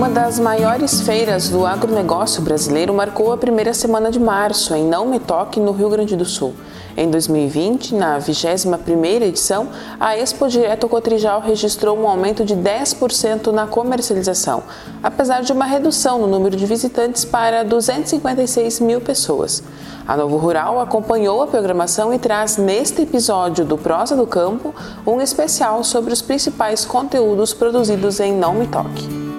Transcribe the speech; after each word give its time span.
Uma 0.00 0.08
das 0.08 0.38
maiores 0.38 1.02
feiras 1.02 1.50
do 1.50 1.66
agronegócio 1.66 2.40
brasileiro 2.40 2.94
marcou 2.94 3.34
a 3.34 3.36
primeira 3.36 3.74
semana 3.74 4.10
de 4.10 4.18
março, 4.18 4.74
em 4.74 4.82
Não 4.82 5.04
Me 5.04 5.20
Toque, 5.20 5.60
no 5.60 5.72
Rio 5.72 5.90
Grande 5.90 6.16
do 6.16 6.24
Sul. 6.24 6.54
Em 6.96 7.10
2020, 7.10 7.94
na 7.94 8.18
21ª 8.18 9.20
edição, 9.20 9.68
a 10.00 10.16
Expo 10.16 10.48
Direto 10.48 10.88
Cotrijal 10.88 11.42
registrou 11.42 11.98
um 11.98 12.08
aumento 12.08 12.46
de 12.46 12.56
10% 12.56 13.48
na 13.52 13.66
comercialização, 13.66 14.62
apesar 15.02 15.42
de 15.42 15.52
uma 15.52 15.66
redução 15.66 16.18
no 16.18 16.26
número 16.26 16.56
de 16.56 16.64
visitantes 16.64 17.26
para 17.26 17.62
256 17.62 18.80
mil 18.80 19.02
pessoas. 19.02 19.62
A 20.08 20.16
Novo 20.16 20.38
Rural 20.38 20.80
acompanhou 20.80 21.42
a 21.42 21.46
programação 21.46 22.14
e 22.14 22.18
traz 22.18 22.56
neste 22.56 23.02
episódio 23.02 23.66
do 23.66 23.76
Prosa 23.76 24.16
do 24.16 24.26
Campo 24.26 24.74
um 25.06 25.20
especial 25.20 25.84
sobre 25.84 26.10
os 26.10 26.22
principais 26.22 26.86
conteúdos 26.86 27.52
produzidos 27.52 28.18
em 28.18 28.32
Não 28.32 28.54
Me 28.54 28.66
Toque. 28.66 29.29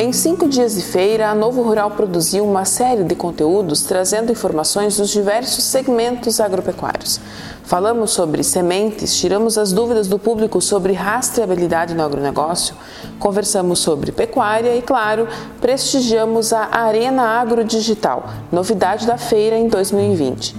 Em 0.00 0.12
cinco 0.12 0.48
dias 0.48 0.76
de 0.76 0.82
feira, 0.82 1.28
a 1.28 1.34
Novo 1.34 1.60
Rural 1.60 1.90
produziu 1.90 2.48
uma 2.48 2.64
série 2.64 3.02
de 3.02 3.16
conteúdos 3.16 3.82
trazendo 3.82 4.30
informações 4.30 4.96
dos 4.96 5.10
diversos 5.10 5.64
segmentos 5.64 6.38
agropecuários. 6.38 7.20
Falamos 7.64 8.12
sobre 8.12 8.44
sementes, 8.44 9.16
tiramos 9.16 9.58
as 9.58 9.72
dúvidas 9.72 10.06
do 10.06 10.16
público 10.16 10.60
sobre 10.60 10.92
rastreabilidade 10.92 11.94
no 11.94 12.04
agronegócio, 12.04 12.76
conversamos 13.18 13.80
sobre 13.80 14.12
pecuária 14.12 14.76
e, 14.76 14.82
claro, 14.82 15.26
prestigiamos 15.60 16.52
a 16.52 16.68
Arena 16.70 17.24
Agro 17.24 17.64
Digital, 17.64 18.30
novidade 18.52 19.04
da 19.04 19.18
feira 19.18 19.58
em 19.58 19.66
2020. 19.66 20.54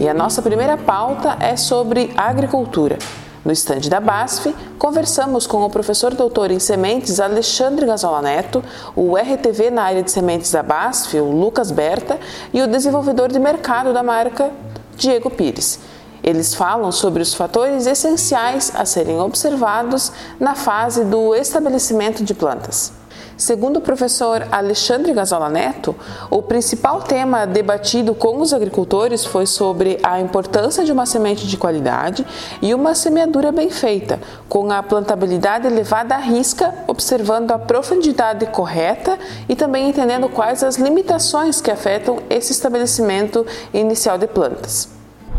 E 0.00 0.08
a 0.08 0.14
nossa 0.14 0.40
primeira 0.40 0.78
pauta 0.78 1.36
é 1.40 1.58
sobre 1.58 2.14
agricultura. 2.16 2.98
No 3.46 3.52
estande 3.52 3.88
da 3.88 4.00
BASF, 4.00 4.52
conversamos 4.76 5.46
com 5.46 5.62
o 5.62 5.70
professor 5.70 6.12
doutor 6.12 6.50
em 6.50 6.58
sementes 6.58 7.20
Alexandre 7.20 7.86
Gazola 7.86 8.20
Neto, 8.20 8.60
o 8.96 9.16
RTV 9.16 9.70
na 9.70 9.84
área 9.84 10.02
de 10.02 10.10
sementes 10.10 10.50
da 10.50 10.64
BASF, 10.64 11.20
o 11.20 11.30
Lucas 11.30 11.70
Berta, 11.70 12.18
e 12.52 12.60
o 12.60 12.66
desenvolvedor 12.66 13.30
de 13.30 13.38
mercado 13.38 13.92
da 13.92 14.02
marca, 14.02 14.50
Diego 14.96 15.30
Pires. 15.30 15.78
Eles 16.24 16.56
falam 16.56 16.90
sobre 16.90 17.22
os 17.22 17.34
fatores 17.34 17.86
essenciais 17.86 18.72
a 18.74 18.84
serem 18.84 19.20
observados 19.20 20.10
na 20.40 20.56
fase 20.56 21.04
do 21.04 21.32
estabelecimento 21.32 22.24
de 22.24 22.34
plantas. 22.34 22.92
Segundo 23.36 23.76
o 23.76 23.80
professor 23.82 24.48
Alexandre 24.50 25.12
Gazola 25.12 25.50
Neto, 25.50 25.94
o 26.30 26.40
principal 26.40 27.02
tema 27.02 27.46
debatido 27.46 28.14
com 28.14 28.40
os 28.40 28.54
agricultores 28.54 29.26
foi 29.26 29.44
sobre 29.44 29.98
a 30.02 30.18
importância 30.18 30.82
de 30.86 30.90
uma 30.90 31.04
semente 31.04 31.46
de 31.46 31.58
qualidade 31.58 32.26
e 32.62 32.72
uma 32.72 32.94
semeadura 32.94 33.52
bem 33.52 33.68
feita, 33.68 34.18
com 34.48 34.72
a 34.72 34.82
plantabilidade 34.82 35.68
levada 35.68 36.14
à 36.14 36.18
risca, 36.18 36.74
observando 36.86 37.50
a 37.50 37.58
profundidade 37.58 38.46
correta 38.46 39.18
e 39.46 39.54
também 39.54 39.90
entendendo 39.90 40.30
quais 40.30 40.64
as 40.64 40.76
limitações 40.76 41.60
que 41.60 41.70
afetam 41.70 42.20
esse 42.30 42.52
estabelecimento 42.52 43.46
inicial 43.74 44.16
de 44.16 44.26
plantas 44.26 44.95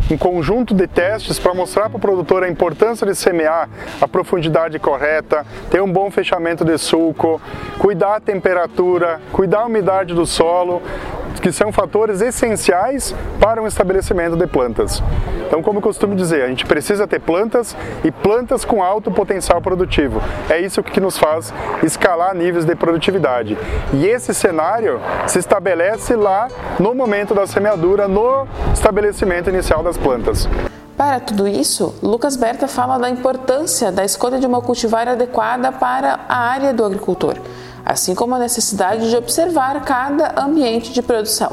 um 0.10 0.18
conjunto 0.18 0.74
de 0.74 0.88
testes 0.88 1.38
para 1.38 1.54
mostrar 1.54 1.90
para 1.90 1.98
o 1.98 2.00
produtor 2.00 2.44
a 2.44 2.50
importância 2.50 3.06
de 3.06 3.14
semear 3.16 3.70
a 4.00 4.08
profundidade 4.08 4.80
correta, 4.80 5.46
ter 5.70 5.82
um 5.82 5.92
bom 5.92 6.10
fechamento 6.10 6.64
de 6.64 6.78
sulco, 6.78 7.42
cuidar 7.78 8.16
a 8.16 8.20
temperatura, 8.20 9.20
cuidar 9.32 9.62
a 9.62 9.66
umidade 9.66 10.14
do 10.14 10.26
solo, 10.26 10.82
que 11.48 11.52
são 11.54 11.72
fatores 11.72 12.20
essenciais 12.20 13.16
para 13.40 13.62
um 13.62 13.68
estabelecimento 13.68 14.36
de 14.36 14.46
plantas. 14.46 15.02
Então, 15.48 15.64
como 15.64 15.78
eu 15.78 15.82
costumo 15.82 16.14
dizer, 16.14 16.44
a 16.44 16.48
gente 16.50 16.66
precisa 16.66 17.08
ter 17.08 17.22
plantas 17.22 17.74
e 18.04 18.12
plantas 18.12 18.66
com 18.66 18.84
alto 18.84 19.10
potencial 19.10 19.62
produtivo. 19.62 20.22
É 20.50 20.60
isso 20.60 20.84
que 20.84 21.00
nos 21.00 21.18
faz 21.18 21.54
escalar 21.82 22.36
níveis 22.36 22.66
de 22.66 22.76
produtividade. 22.76 23.58
E 23.94 24.06
esse 24.06 24.34
cenário 24.34 25.00
se 25.26 25.40
estabelece 25.40 26.18
lá 26.18 26.50
no 26.78 26.94
momento 26.94 27.34
da 27.34 27.48
semeadura, 27.48 28.10
no 28.10 28.46
estabelecimento 28.74 29.50
inicial 29.50 29.82
das 29.82 29.96
plantas. 29.96 30.50
Para 30.98 31.22
tudo 31.22 31.48
isso, 31.48 31.96
Lucas 32.04 32.36
Berta 32.36 32.68
fala 32.68 32.98
da 32.98 33.10
importância 33.10 33.90
da 33.90 34.04
escolha 34.04 34.38
de 34.38 34.46
uma 34.46 34.62
cultivar 34.62 35.08
adequada 35.08 35.72
para 35.72 36.20
a 36.28 36.40
área 36.40 36.74
do 36.74 36.84
agricultor 36.84 37.38
assim 37.92 38.14
como 38.14 38.36
a 38.36 38.40
necessidade 38.40 39.10
de 39.10 39.16
observar 39.16 39.84
cada 39.84 40.42
ambiente 40.42 40.92
de 40.92 41.02
produção 41.02 41.52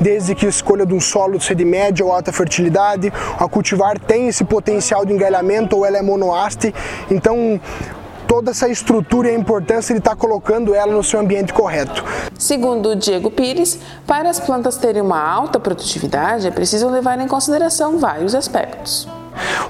desde 0.00 0.34
que 0.34 0.46
a 0.46 0.48
escolha 0.48 0.86
de 0.86 0.94
um 0.94 1.00
solo 1.00 1.38
de 1.38 1.64
média 1.64 2.04
ou 2.04 2.10
alta 2.10 2.32
fertilidade, 2.32 3.12
a 3.38 3.46
cultivar 3.46 3.98
tem 3.98 4.28
esse 4.28 4.42
potencial 4.42 5.04
de 5.04 5.12
engalhamento 5.12 5.76
ou 5.76 5.84
ela 5.84 5.98
é 5.98 6.02
monoaste, 6.02 6.74
então 7.10 7.60
toda 8.26 8.52
essa 8.52 8.68
estrutura 8.68 9.28
e 9.28 9.34
a 9.34 9.38
importância 9.38 9.92
de 9.92 9.98
estar 9.98 10.16
colocando 10.16 10.74
ela 10.74 10.92
no 10.92 11.02
seu 11.02 11.18
ambiente 11.18 11.52
correto. 11.52 12.04
Segundo 12.38 12.94
Diego 12.94 13.30
Pires, 13.30 13.78
para 14.06 14.30
as 14.30 14.38
plantas 14.38 14.76
terem 14.76 15.02
uma 15.02 15.20
alta 15.20 15.58
produtividade 15.58 16.46
é 16.46 16.50
preciso 16.50 16.88
levar 16.88 17.18
em 17.18 17.26
consideração 17.26 17.98
vários 17.98 18.34
aspectos. 18.34 19.08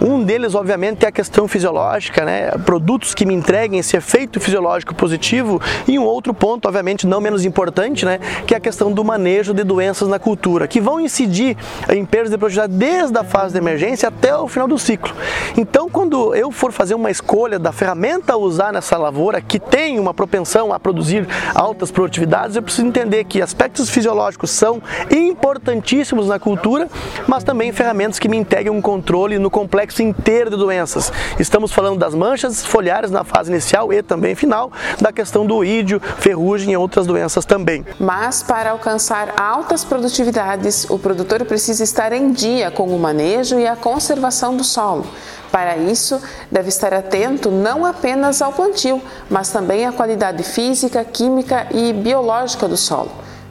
Um 0.00 0.24
deles, 0.24 0.54
obviamente, 0.54 1.04
é 1.04 1.08
a 1.08 1.12
questão 1.12 1.46
fisiológica, 1.46 2.24
né? 2.24 2.50
produtos 2.64 3.12
que 3.12 3.26
me 3.26 3.34
entreguem 3.34 3.78
esse 3.78 3.98
efeito 3.98 4.40
fisiológico 4.40 4.94
positivo. 4.94 5.60
E 5.86 5.98
um 5.98 6.04
outro 6.04 6.32
ponto, 6.32 6.66
obviamente, 6.66 7.06
não 7.06 7.20
menos 7.20 7.44
importante, 7.44 8.06
né? 8.06 8.18
que 8.46 8.54
é 8.54 8.56
a 8.56 8.60
questão 8.60 8.90
do 8.90 9.04
manejo 9.04 9.52
de 9.52 9.62
doenças 9.62 10.08
na 10.08 10.18
cultura, 10.18 10.66
que 10.66 10.80
vão 10.80 10.98
incidir 10.98 11.54
em 11.90 12.04
perdas 12.06 12.30
de 12.30 12.38
produtividade 12.38 12.72
desde 12.72 13.18
a 13.18 13.24
fase 13.24 13.52
de 13.52 13.58
emergência 13.58 14.08
até 14.08 14.34
o 14.34 14.48
final 14.48 14.66
do 14.66 14.78
ciclo. 14.78 15.14
Então, 15.54 15.90
quando 15.90 16.34
eu 16.34 16.50
for 16.50 16.72
fazer 16.72 16.94
uma 16.94 17.10
escolha 17.10 17.58
da 17.58 17.70
ferramenta 17.70 18.32
a 18.32 18.36
usar 18.38 18.72
nessa 18.72 18.96
lavoura, 18.96 19.42
que 19.42 19.58
tem 19.58 19.98
uma 19.98 20.14
propensão 20.14 20.72
a 20.72 20.80
produzir 20.80 21.28
altas 21.54 21.90
produtividades, 21.90 22.56
eu 22.56 22.62
preciso 22.62 22.86
entender 22.86 23.24
que 23.24 23.42
aspectos 23.42 23.90
fisiológicos 23.90 24.50
são 24.50 24.80
importantíssimos 25.10 26.28
na 26.28 26.38
cultura, 26.38 26.88
mas 27.28 27.44
também 27.44 27.70
ferramentas 27.70 28.18
que 28.18 28.28
me 28.28 28.38
integrem 28.38 28.70
um 28.70 28.80
controle 28.80 29.38
no 29.38 29.50
complexo 29.50 29.89
inteiro 29.98 30.50
de 30.50 30.56
doenças. 30.56 31.12
Estamos 31.38 31.72
falando 31.72 31.98
das 31.98 32.14
manchas 32.14 32.64
foliares 32.64 33.10
na 33.10 33.24
fase 33.24 33.50
inicial 33.50 33.92
e 33.92 34.02
também 34.02 34.34
final, 34.34 34.70
da 35.00 35.12
questão 35.12 35.44
do 35.44 35.64
ídio, 35.64 36.00
ferrugem 36.18 36.72
e 36.72 36.76
outras 36.76 37.06
doenças 37.06 37.44
também. 37.44 37.84
Mas 37.98 38.42
para 38.42 38.70
alcançar 38.70 39.34
altas 39.40 39.84
produtividades, 39.84 40.88
o 40.88 40.98
produtor 40.98 41.44
precisa 41.44 41.82
estar 41.82 42.12
em 42.12 42.32
dia 42.32 42.70
com 42.70 42.88
o 42.94 42.98
manejo 42.98 43.58
e 43.58 43.66
a 43.66 43.74
conservação 43.74 44.56
do 44.56 44.62
solo. 44.62 45.06
Para 45.50 45.76
isso, 45.76 46.20
deve 46.50 46.68
estar 46.68 46.94
atento 46.94 47.50
não 47.50 47.84
apenas 47.84 48.40
ao 48.40 48.52
plantio, 48.52 49.02
mas 49.28 49.50
também 49.50 49.84
à 49.84 49.92
qualidade 49.92 50.42
física, 50.44 51.04
química 51.04 51.66
e 51.72 51.92
biológica 51.92 52.68
do 52.68 52.76
solo. 52.76 53.10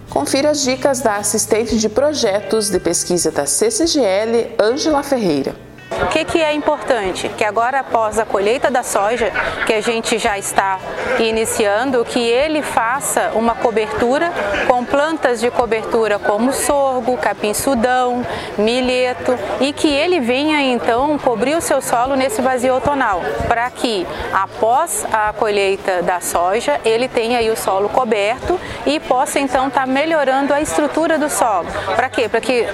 Confira 0.09 0.49
as 0.49 0.61
dicas 0.61 1.01
da 1.01 1.17
assistente 1.17 1.77
de 1.77 1.87
projetos 1.87 2.69
de 2.69 2.79
pesquisa 2.79 3.29
da 3.29 3.45
CCGL, 3.45 4.55
Ângela 4.59 5.03
Ferreira. 5.03 5.68
O 5.91 6.07
que, 6.07 6.23
que 6.23 6.41
é 6.41 6.53
importante? 6.53 7.29
Que 7.29 7.43
agora, 7.43 7.79
após 7.79 8.19
a 8.19 8.25
colheita 8.25 8.69
da 8.69 8.83
soja, 8.83 9.31
que 9.65 9.73
a 9.73 9.81
gente 9.81 10.17
já 10.17 10.37
está 10.37 10.79
iniciando, 11.19 12.05
que 12.05 12.19
ele 12.19 12.61
faça 12.61 13.31
uma 13.33 13.55
cobertura 13.55 14.31
com 14.67 14.85
plantas 14.85 15.39
de 15.39 15.49
cobertura 15.49 16.19
como 16.19 16.53
sorgo, 16.53 17.17
capim-sudão, 17.17 18.25
milheto 18.57 19.37
e 19.59 19.73
que 19.73 19.87
ele 19.87 20.19
venha 20.19 20.61
então 20.61 21.17
cobrir 21.17 21.55
o 21.55 21.61
seu 21.61 21.81
solo 21.81 22.15
nesse 22.15 22.41
vazio 22.41 22.75
outonal, 22.75 23.21
para 23.47 23.69
que 23.71 24.05
após 24.31 25.05
a 25.11 25.33
colheita 25.33 26.01
da 26.01 26.21
soja 26.21 26.79
ele 26.85 27.07
tenha 27.07 27.39
aí 27.39 27.49
o 27.49 27.57
solo 27.57 27.89
coberto 27.89 28.59
e 28.85 28.99
possa 28.99 29.39
então 29.39 29.67
estar 29.67 29.81
tá 29.81 29.87
melhorando 29.87 30.53
a 30.53 30.61
estrutura 30.61 31.17
do 31.17 31.29
solo. 31.29 31.67
Para 31.95 32.09
quê? 32.09 32.29
Para 32.29 32.41
que 32.41 32.67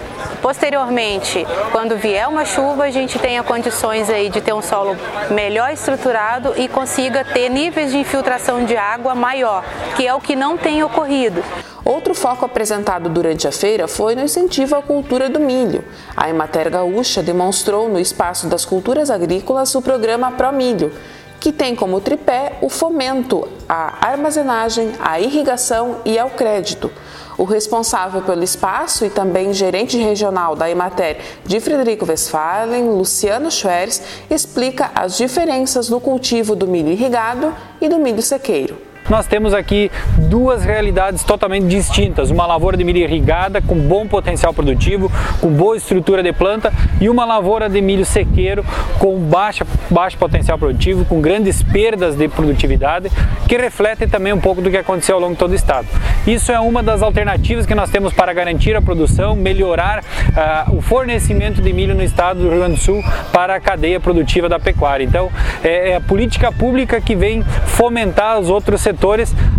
posteriormente, 0.45 1.43
quando 1.71 1.97
vier 1.97 2.27
uma 2.29 2.45
chuva, 2.45 2.83
a 2.83 2.91
gente 2.91 3.17
tenha 3.17 3.41
condições 3.41 4.11
aí 4.11 4.29
de 4.29 4.41
ter 4.41 4.53
um 4.53 4.61
solo 4.61 4.95
melhor 5.31 5.71
estruturado 5.71 6.53
e 6.55 6.67
consiga 6.67 7.25
ter 7.25 7.49
níveis 7.49 7.91
de 7.91 7.97
infiltração 7.97 8.63
de 8.63 8.77
água 8.77 9.15
maior, 9.15 9.65
que 9.95 10.05
é 10.05 10.13
o 10.13 10.21
que 10.21 10.35
não 10.35 10.55
tem 10.55 10.83
ocorrido. 10.83 11.43
Outro 11.83 12.13
foco 12.13 12.45
apresentado 12.45 13.09
durante 13.09 13.47
a 13.47 13.51
feira 13.51 13.87
foi 13.87 14.13
no 14.13 14.21
incentivo 14.21 14.75
à 14.75 14.83
cultura 14.83 15.29
do 15.29 15.39
milho. 15.39 15.83
A 16.15 16.29
Emater 16.29 16.69
Gaúcha 16.69 17.23
demonstrou 17.23 17.89
no 17.89 17.99
espaço 17.99 18.45
das 18.45 18.63
culturas 18.63 19.09
agrícolas 19.09 19.73
o 19.73 19.81
programa 19.81 20.31
Pro 20.31 20.53
Milho, 20.53 20.93
que 21.39 21.51
tem 21.51 21.75
como 21.75 21.99
tripé 21.99 22.59
o 22.61 22.69
fomento 22.69 23.47
à 23.67 24.07
armazenagem, 24.09 24.91
à 24.99 25.19
irrigação 25.19 26.01
e 26.05 26.19
ao 26.19 26.29
crédito. 26.29 26.91
O 27.37 27.43
responsável 27.43 28.21
pelo 28.21 28.43
espaço 28.43 29.05
e 29.05 29.09
também 29.09 29.53
gerente 29.53 29.97
regional 29.97 30.55
da 30.55 30.69
Emater 30.69 31.17
de 31.45 31.59
Frederico 31.59 32.05
Westphalen, 32.05 32.89
Luciano 32.89 33.51
Schweres, 33.51 34.01
explica 34.29 34.91
as 34.95 35.17
diferenças 35.17 35.89
no 35.89 35.99
cultivo 35.99 36.55
do 36.55 36.67
milho 36.67 36.89
irrigado 36.89 37.53
e 37.81 37.89
do 37.89 37.99
milho 37.99 38.21
sequeiro. 38.21 38.94
Nós 39.09 39.27
temos 39.27 39.53
aqui 39.53 39.91
duas 40.17 40.63
realidades 40.63 41.23
totalmente 41.23 41.67
distintas: 41.67 42.31
uma 42.31 42.45
lavoura 42.45 42.75
de 42.75 42.83
milho 42.83 42.99
irrigada 42.99 43.61
com 43.61 43.75
bom 43.75 44.07
potencial 44.07 44.53
produtivo, 44.53 45.11
com 45.39 45.49
boa 45.49 45.77
estrutura 45.77 46.23
de 46.23 46.33
planta, 46.33 46.73
e 46.99 47.07
uma 47.07 47.25
lavoura 47.25 47.69
de 47.69 47.81
milho 47.81 48.05
sequeiro 48.05 48.65
com 48.97 49.19
baixa, 49.19 49.65
baixo 49.89 50.17
potencial 50.17 50.57
produtivo, 50.57 51.05
com 51.05 51.21
grandes 51.21 51.61
perdas 51.61 52.15
de 52.15 52.27
produtividade, 52.27 53.11
que 53.47 53.57
refletem 53.57 54.07
também 54.07 54.33
um 54.33 54.39
pouco 54.39 54.61
do 54.61 54.71
que 54.71 54.77
aconteceu 54.77 55.15
ao 55.15 55.21
longo 55.21 55.33
de 55.33 55.39
todo 55.39 55.51
o 55.51 55.55
estado. 55.55 55.87
Isso 56.25 56.51
é 56.51 56.59
uma 56.59 56.81
das 56.81 57.03
alternativas 57.03 57.65
que 57.65 57.75
nós 57.75 57.89
temos 57.91 58.13
para 58.13 58.33
garantir 58.33 58.75
a 58.75 58.81
produção, 58.81 59.35
melhorar 59.35 59.99
uh, 59.99 60.75
o 60.75 60.81
fornecimento 60.81 61.61
de 61.61 61.71
milho 61.71 61.93
no 61.93 62.03
estado 62.03 62.39
do 62.39 62.49
Rio 62.49 62.59
Grande 62.59 62.75
do 62.75 62.81
Sul 62.81 63.03
para 63.31 63.55
a 63.55 63.59
cadeia 63.59 63.99
produtiva 63.99 64.49
da 64.49 64.59
pecuária. 64.59 65.03
Então, 65.03 65.29
é, 65.63 65.91
é 65.91 65.95
a 65.95 66.01
política 66.01 66.51
pública 66.51 66.99
que 66.99 67.15
vem 67.15 67.43
fomentar 67.65 68.39
os 68.39 68.49
outros 68.49 68.81
setores 68.81 68.94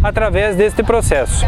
através 0.02 0.56
deste 0.56 0.82
processo. 0.82 1.44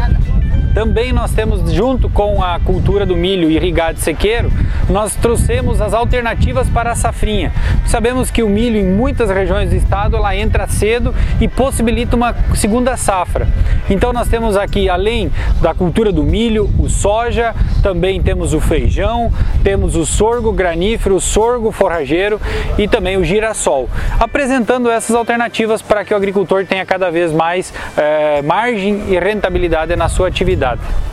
Também 0.73 1.11
nós 1.11 1.31
temos, 1.31 1.71
junto 1.71 2.09
com 2.09 2.43
a 2.43 2.59
cultura 2.59 3.05
do 3.05 3.15
milho 3.15 3.49
irrigado 3.49 3.97
e 3.97 4.01
sequeiro, 4.01 4.51
nós 4.89 5.15
trouxemos 5.15 5.81
as 5.81 5.93
alternativas 5.93 6.69
para 6.69 6.91
a 6.91 6.95
safrinha. 6.95 7.51
Sabemos 7.87 8.29
que 8.29 8.43
o 8.43 8.49
milho 8.49 8.77
em 8.77 8.85
muitas 8.85 9.29
regiões 9.29 9.69
do 9.69 9.75
estado 9.75 10.15
ela 10.15 10.35
entra 10.35 10.67
cedo 10.67 11.13
e 11.41 11.47
possibilita 11.47 12.15
uma 12.15 12.35
segunda 12.55 12.95
safra. 12.95 13.47
Então 13.89 14.13
nós 14.13 14.27
temos 14.27 14.55
aqui, 14.55 14.87
além 14.87 15.31
da 15.59 15.73
cultura 15.73 16.11
do 16.11 16.23
milho, 16.23 16.69
o 16.77 16.87
soja, 16.87 17.55
também 17.81 18.21
temos 18.21 18.53
o 18.53 18.59
feijão, 18.59 19.33
temos 19.63 19.95
o 19.95 20.05
sorgo 20.05 20.51
granífero, 20.51 21.15
o 21.15 21.21
sorgo 21.21 21.71
forrageiro 21.71 22.39
e 22.77 22.87
também 22.87 23.17
o 23.17 23.23
girassol, 23.23 23.89
apresentando 24.19 24.89
essas 24.89 25.15
alternativas 25.15 25.81
para 25.81 26.05
que 26.05 26.13
o 26.13 26.17
agricultor 26.17 26.65
tenha 26.65 26.85
cada 26.85 27.09
vez 27.09 27.31
mais 27.31 27.73
eh, 27.97 28.41
margem 28.43 29.03
e 29.09 29.19
rentabilidade 29.19 29.95
na 29.95 30.07
sua 30.07 30.27
atividade 30.27 30.58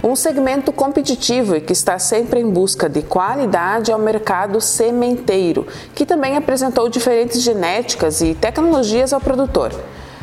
Um 0.03 0.17
segmento 0.17 0.73
competitivo 0.73 1.57
e 1.57 1.61
que 1.61 1.73
está 1.73 1.99
sempre 1.99 2.41
em 2.41 2.51
busca 2.51 2.89
de 2.89 3.03
qualidade 3.03 3.93
é 3.93 3.97
o 3.97 3.99
mercado 3.99 4.61
sementeiro, 4.61 5.67
que 5.95 6.05
também 6.05 6.37
apresentou 6.37 6.89
diferentes 6.89 7.41
genéticas 7.43 8.21
e 8.21 8.35
tecnologias 8.35 9.13
ao 9.13 9.21
produtor. 9.21 9.73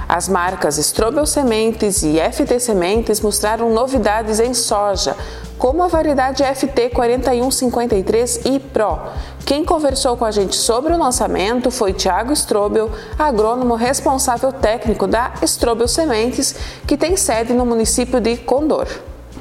As 0.07 0.27
marcas 0.27 0.77
Strobel 0.77 1.25
Sementes 1.25 2.03
e 2.03 2.19
FT 2.19 2.59
Sementes 2.59 3.21
mostraram 3.21 3.73
novidades 3.73 4.39
em 4.39 4.53
soja, 4.53 5.15
como 5.57 5.81
a 5.81 5.87
variedade 5.87 6.43
FT 6.43 6.89
4153 6.89 8.41
e 8.45 8.59
Pro. 8.59 8.99
Quem 9.45 9.63
conversou 9.63 10.17
com 10.17 10.25
a 10.25 10.31
gente 10.31 10.55
sobre 10.55 10.93
o 10.93 10.97
lançamento 10.97 11.71
foi 11.71 11.93
Tiago 11.93 12.33
Strobel, 12.33 12.91
agrônomo 13.17 13.75
responsável 13.75 14.51
técnico 14.51 15.07
da 15.07 15.33
Strobel 15.43 15.87
Sementes, 15.87 16.53
que 16.85 16.97
tem 16.97 17.15
sede 17.15 17.53
no 17.53 17.65
município 17.65 18.19
de 18.19 18.37
Condor 18.37 18.87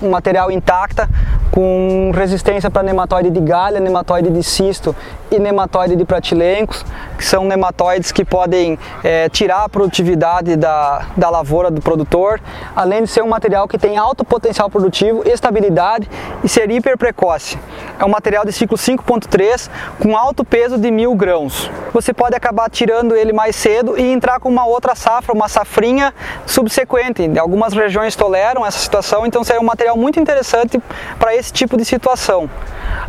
material 0.08 0.50
intacta 0.50 1.08
com 1.50 2.10
resistência 2.14 2.70
para 2.70 2.82
nematóide 2.82 3.30
de 3.30 3.40
galha, 3.40 3.78
nematóide 3.78 4.30
de 4.30 4.42
cisto 4.42 4.94
e 5.30 5.38
nematóide 5.38 5.96
de 5.96 6.04
pratilencos, 6.04 6.84
que 7.22 7.28
são 7.28 7.44
nematóides 7.44 8.10
que 8.10 8.24
podem 8.24 8.76
é, 9.04 9.28
tirar 9.28 9.62
a 9.62 9.68
produtividade 9.68 10.56
da, 10.56 11.06
da 11.16 11.30
lavoura 11.30 11.70
do 11.70 11.80
produtor, 11.80 12.40
além 12.74 13.04
de 13.04 13.08
ser 13.08 13.22
um 13.22 13.28
material 13.28 13.68
que 13.68 13.78
tem 13.78 13.96
alto 13.96 14.24
potencial 14.24 14.68
produtivo, 14.68 15.22
estabilidade 15.24 16.10
e 16.42 16.48
ser 16.48 16.68
hiper 16.68 16.98
precoce. 16.98 17.56
É 17.96 18.04
um 18.04 18.08
material 18.08 18.44
de 18.44 18.50
ciclo 18.50 18.76
5.3 18.76 19.70
com 20.00 20.16
alto 20.16 20.44
peso 20.44 20.76
de 20.76 20.90
mil 20.90 21.14
grãos. 21.14 21.70
Você 21.92 22.12
pode 22.12 22.34
acabar 22.34 22.68
tirando 22.68 23.14
ele 23.14 23.32
mais 23.32 23.54
cedo 23.54 23.96
e 23.96 24.02
entrar 24.02 24.40
com 24.40 24.48
uma 24.48 24.66
outra 24.66 24.96
safra, 24.96 25.32
uma 25.32 25.48
safrinha 25.48 26.12
subsequente. 26.44 27.38
Algumas 27.38 27.72
regiões 27.72 28.16
toleram 28.16 28.66
essa 28.66 28.78
situação, 28.78 29.24
então 29.24 29.44
seria 29.44 29.60
um 29.60 29.64
material 29.64 29.96
muito 29.96 30.18
interessante 30.18 30.82
para 31.20 31.36
esse 31.36 31.52
tipo 31.52 31.76
de 31.76 31.84
situação. 31.84 32.50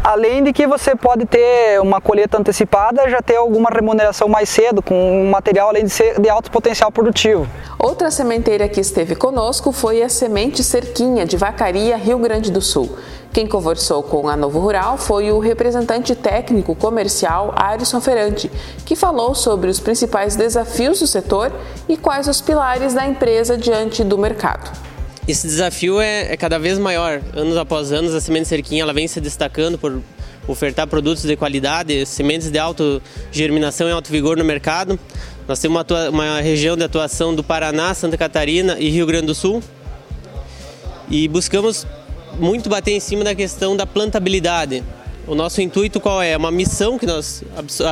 Além 0.03 0.43
de 0.43 0.53
que 0.53 0.67
você 0.67 0.95
pode 0.95 1.25
ter 1.25 1.81
uma 1.81 1.99
colheita 1.99 2.37
antecipada, 2.37 3.09
já 3.09 3.19
ter 3.19 3.37
alguma 3.37 3.69
remuneração 3.71 4.02
mais 4.29 4.49
cedo, 4.49 4.81
com 4.81 5.21
um 5.21 5.29
material 5.29 5.69
além 5.69 5.85
de 5.85 5.89
ser 5.89 6.19
de 6.19 6.29
alto 6.29 6.49
potencial 6.51 6.91
produtivo. 6.91 7.47
Outra 7.79 8.09
sementeira 8.09 8.67
que 8.67 8.79
esteve 8.79 9.15
conosco 9.15 9.71
foi 9.71 10.01
a 10.01 10.09
Semente 10.09 10.63
Cerquinha, 10.63 11.25
de 11.25 11.37
Vacaria, 11.37 11.95
Rio 11.95 12.17
Grande 12.17 12.51
do 12.51 12.61
Sul. 12.61 12.97
Quem 13.31 13.47
conversou 13.47 14.03
com 14.03 14.27
a 14.27 14.37
Novo 14.37 14.59
Rural 14.59 14.97
foi 14.97 15.31
o 15.31 15.39
representante 15.39 16.13
técnico 16.13 16.75
comercial 16.75 17.51
Arison 17.55 17.99
Ferrante, 17.99 18.51
que 18.85 18.95
falou 18.95 19.33
sobre 19.33 19.69
os 19.69 19.79
principais 19.79 20.35
desafios 20.35 20.99
do 20.99 21.07
setor 21.07 21.51
e 21.89 21.97
quais 21.97 22.27
os 22.27 22.41
pilares 22.41 22.93
da 22.93 23.07
empresa 23.07 23.57
diante 23.57 24.03
do 24.03 24.17
mercado. 24.17 24.71
Esse 25.27 25.47
desafio 25.47 26.01
é, 26.01 26.33
é, 26.33 26.37
cada 26.37 26.59
vez 26.59 26.77
maior. 26.77 27.21
Anos 27.33 27.57
após 27.57 27.91
anos, 27.91 28.13
a 28.13 28.19
Semente 28.19 28.47
Cerquinha 28.47 28.83
ela 28.83 28.93
vem 28.93 29.07
se 29.07 29.21
destacando 29.21 29.77
por 29.77 30.01
ofertar 30.47 30.87
produtos 30.87 31.23
de 31.23 31.35
qualidade, 31.35 32.05
sementes 32.05 32.49
de 32.49 32.59
alta 32.59 33.01
germinação 33.31 33.87
e 33.87 33.91
alto 33.91 34.11
vigor 34.11 34.37
no 34.37 34.43
mercado. 34.43 34.99
Nós 35.47 35.59
temos 35.59 35.83
uma, 35.89 36.09
uma 36.09 36.41
região 36.41 36.77
de 36.77 36.83
atuação 36.83 37.35
do 37.35 37.43
Paraná, 37.43 37.93
Santa 37.93 38.17
Catarina 38.17 38.77
e 38.79 38.89
Rio 38.89 39.05
Grande 39.05 39.27
do 39.27 39.35
Sul. 39.35 39.61
E 41.09 41.27
buscamos 41.27 41.85
muito 42.39 42.69
bater 42.69 42.91
em 42.91 42.99
cima 42.99 43.23
da 43.23 43.35
questão 43.35 43.75
da 43.75 43.85
plantabilidade. 43.85 44.83
O 45.27 45.35
nosso 45.35 45.61
intuito 45.61 45.99
qual 45.99 46.21
é? 46.21 46.35
Uma 46.35 46.51
missão 46.51 46.97
que 46.97 47.05
nós 47.05 47.43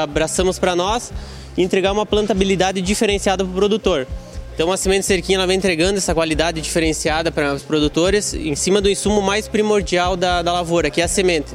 abraçamos 0.02 0.60
para 0.60 0.76
nós 0.76 1.12
entregar 1.58 1.92
uma 1.92 2.06
plantabilidade 2.06 2.82
diferenciada 2.82 3.44
para 3.44 3.52
o 3.52 3.56
produtor. 3.56 4.08
Então 4.54 4.72
a 4.72 4.78
semente 4.78 5.06
cerquinha 5.06 5.38
ela 5.38 5.48
vem 5.48 5.58
entregando 5.58 5.98
essa 5.98 6.14
qualidade 6.14 6.62
diferenciada 6.62 7.32
para 7.32 7.54
os 7.54 7.64
produtores 7.64 8.34
em 8.34 8.56
cima 8.56 8.82
do 8.82 8.90
insumo 8.90 9.22
mais 9.22 9.48
primordial 9.48 10.16
da, 10.16 10.42
da 10.42 10.52
lavoura, 10.52 10.90
que 10.90 11.02
é 11.02 11.06
a 11.06 11.08
semente. 11.08 11.52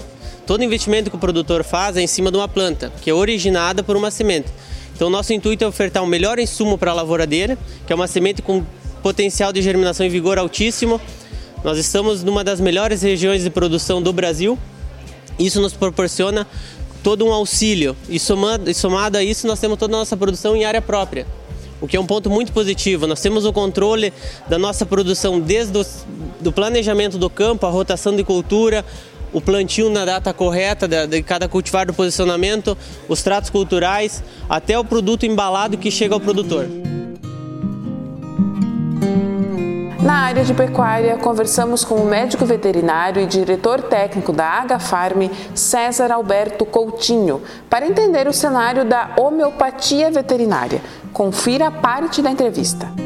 Todo 0.46 0.62
investimento 0.62 1.10
que 1.10 1.16
o 1.16 1.18
produtor 1.18 1.64
faz 1.64 1.96
é 1.96 2.02
em 2.02 2.06
cima 2.06 2.30
de 2.30 2.36
uma 2.36 2.46
planta, 2.46 2.92
que 3.02 3.10
é 3.10 3.14
originada 3.14 3.82
por 3.82 3.96
uma 3.96 4.10
semente. 4.12 4.46
Então, 4.94 5.10
nosso 5.10 5.32
intuito 5.32 5.64
é 5.64 5.66
ofertar 5.66 6.02
o 6.02 6.06
um 6.06 6.08
melhor 6.08 6.38
insumo 6.38 6.78
para 6.78 6.92
a 6.92 6.94
lavoura 6.94 7.26
dele, 7.26 7.58
que 7.84 7.92
é 7.92 7.96
uma 7.96 8.06
semente 8.06 8.40
com 8.40 8.64
potencial 9.02 9.52
de 9.52 9.60
germinação 9.60 10.06
e 10.06 10.08
vigor 10.08 10.38
altíssimo. 10.38 11.00
Nós 11.64 11.78
estamos 11.78 12.22
numa 12.22 12.44
das 12.44 12.60
melhores 12.60 13.02
regiões 13.02 13.42
de 13.42 13.50
produção 13.50 14.00
do 14.00 14.12
Brasil. 14.12 14.56
Isso 15.36 15.60
nos 15.60 15.72
proporciona 15.72 16.46
todo 17.02 17.26
um 17.26 17.32
auxílio. 17.32 17.96
E 18.08 18.18
somado, 18.18 18.70
e 18.70 18.74
somado 18.74 19.18
a 19.18 19.24
isso, 19.24 19.48
nós 19.48 19.58
temos 19.58 19.76
toda 19.76 19.96
a 19.96 19.98
nossa 19.98 20.16
produção 20.16 20.54
em 20.54 20.64
área 20.64 20.80
própria 20.80 21.26
o 21.80 21.86
que 21.86 21.96
é 21.96 22.00
um 22.00 22.06
ponto 22.06 22.30
muito 22.30 22.52
positivo. 22.52 23.06
Nós 23.06 23.20
temos 23.20 23.44
o 23.44 23.52
controle 23.52 24.12
da 24.48 24.58
nossa 24.58 24.86
produção 24.86 25.38
desde 25.38 25.76
o 25.76 25.84
do 26.40 26.52
planejamento 26.52 27.18
do 27.18 27.28
campo, 27.28 27.66
a 27.66 27.70
rotação 27.70 28.14
de 28.14 28.22
cultura, 28.22 28.84
o 29.36 29.40
plantio 29.42 29.90
na 29.90 30.06
data 30.06 30.32
correta 30.32 30.88
de, 30.88 31.22
cada 31.22 31.46
cultivar 31.46 31.84
do 31.84 31.92
posicionamento, 31.92 32.74
os 33.06 33.22
tratos 33.22 33.50
culturais, 33.50 34.24
até 34.48 34.78
o 34.78 34.82
produto 34.82 35.26
embalado 35.26 35.76
que 35.76 35.90
chega 35.90 36.14
ao 36.14 36.20
produtor. 36.20 36.66
Na 40.02 40.20
área 40.20 40.42
de 40.42 40.54
pecuária, 40.54 41.18
conversamos 41.18 41.84
com 41.84 41.96
o 41.96 42.06
médico 42.06 42.46
veterinário 42.46 43.20
e 43.20 43.26
diretor 43.26 43.82
técnico 43.82 44.32
da 44.32 44.60
Agafarm, 44.62 45.28
César 45.54 46.10
Alberto 46.10 46.64
Coutinho, 46.64 47.42
para 47.68 47.86
entender 47.86 48.26
o 48.26 48.32
cenário 48.32 48.86
da 48.86 49.10
homeopatia 49.18 50.10
veterinária. 50.10 50.80
Confira 51.12 51.70
parte 51.70 52.22
da 52.22 52.30
entrevista. 52.30 53.05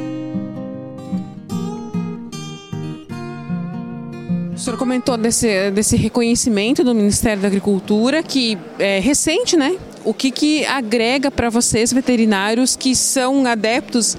O 4.60 4.62
senhor 4.62 4.76
comentou 4.76 5.16
desse, 5.16 5.70
desse 5.70 5.96
reconhecimento 5.96 6.84
do 6.84 6.94
Ministério 6.94 7.40
da 7.40 7.48
Agricultura, 7.48 8.22
que 8.22 8.58
é 8.78 8.98
recente, 9.00 9.56
né? 9.56 9.78
o 10.04 10.12
que, 10.12 10.30
que 10.30 10.66
agrega 10.66 11.30
para 11.30 11.48
vocês, 11.48 11.90
veterinários, 11.94 12.76
que 12.76 12.94
são 12.94 13.46
adeptos 13.46 14.12
uh, 14.12 14.18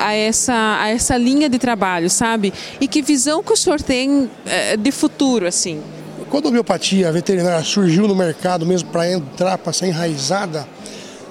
a, 0.00 0.12
essa, 0.12 0.76
a 0.82 0.88
essa 0.90 1.16
linha 1.16 1.48
de 1.48 1.58
trabalho, 1.58 2.10
sabe? 2.10 2.52
E 2.78 2.86
que 2.86 3.00
visão 3.00 3.42
que 3.42 3.54
o 3.54 3.56
senhor 3.56 3.80
tem 3.80 4.24
uh, 4.24 4.30
de 4.78 4.92
futuro, 4.92 5.46
assim? 5.46 5.80
Quando 6.28 6.44
a 6.44 6.48
homeopatia 6.50 7.10
veterinária 7.10 7.64
surgiu 7.64 8.06
no 8.06 8.14
mercado 8.14 8.66
mesmo 8.66 8.90
para 8.90 9.10
entrar, 9.10 9.56
para 9.56 9.72
ser 9.72 9.86
enraizada, 9.86 10.68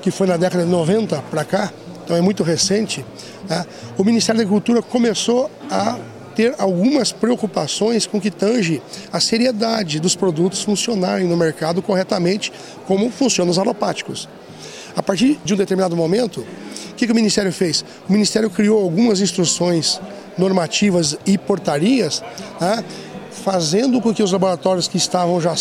que 0.02 0.10
foi 0.10 0.26
na 0.26 0.38
década 0.38 0.66
de 0.66 0.72
90 0.72 1.22
para 1.30 1.44
cá, 1.44 1.72
então 2.04 2.18
é 2.18 2.22
muito 2.22 2.42
recente, 2.42 3.06
né? 3.48 3.64
o 3.96 4.04
Ministério 4.04 4.40
da 4.40 4.44
Agricultura 4.44 4.82
começou 4.82 5.52
a 5.70 6.00
ter 6.40 6.56
algumas 6.58 7.12
preocupações 7.12 8.08
com 8.08 8.18
que 8.22 8.32
tange 8.32 8.82
a 9.12 9.20
seriedade 9.20 10.00
dos 10.00 10.16
produtos 10.16 10.64
funcionarem 10.64 11.28
no 11.28 11.36
mercado 11.36 11.82
corretamente, 11.82 12.50
como 12.88 13.12
funcionam 13.12 13.52
os 13.52 13.60
alopáticos. 13.60 14.30
A 14.96 15.04
partir 15.04 15.38
de 15.44 15.54
um 15.54 15.58
determinado 15.58 15.98
momento, 15.98 16.48
o 16.92 16.96
que, 16.96 17.12
o 17.12 17.14
Ministério 17.14 17.52
fez? 17.52 17.84
O 18.08 18.14
Ministério 18.14 18.50
criou 18.50 18.82
algumas 18.82 19.20
instruções 19.20 20.00
normativas 20.38 21.18
e 21.26 21.38
portarias, 21.38 22.24
né, 22.62 22.86
fazendo 23.44 24.00
com 24.00 24.14
que 24.14 24.24
os 24.24 24.32
laboratórios 24.32 24.88
que 24.88 24.96
estavam 24.96 25.42
já 25.42 25.54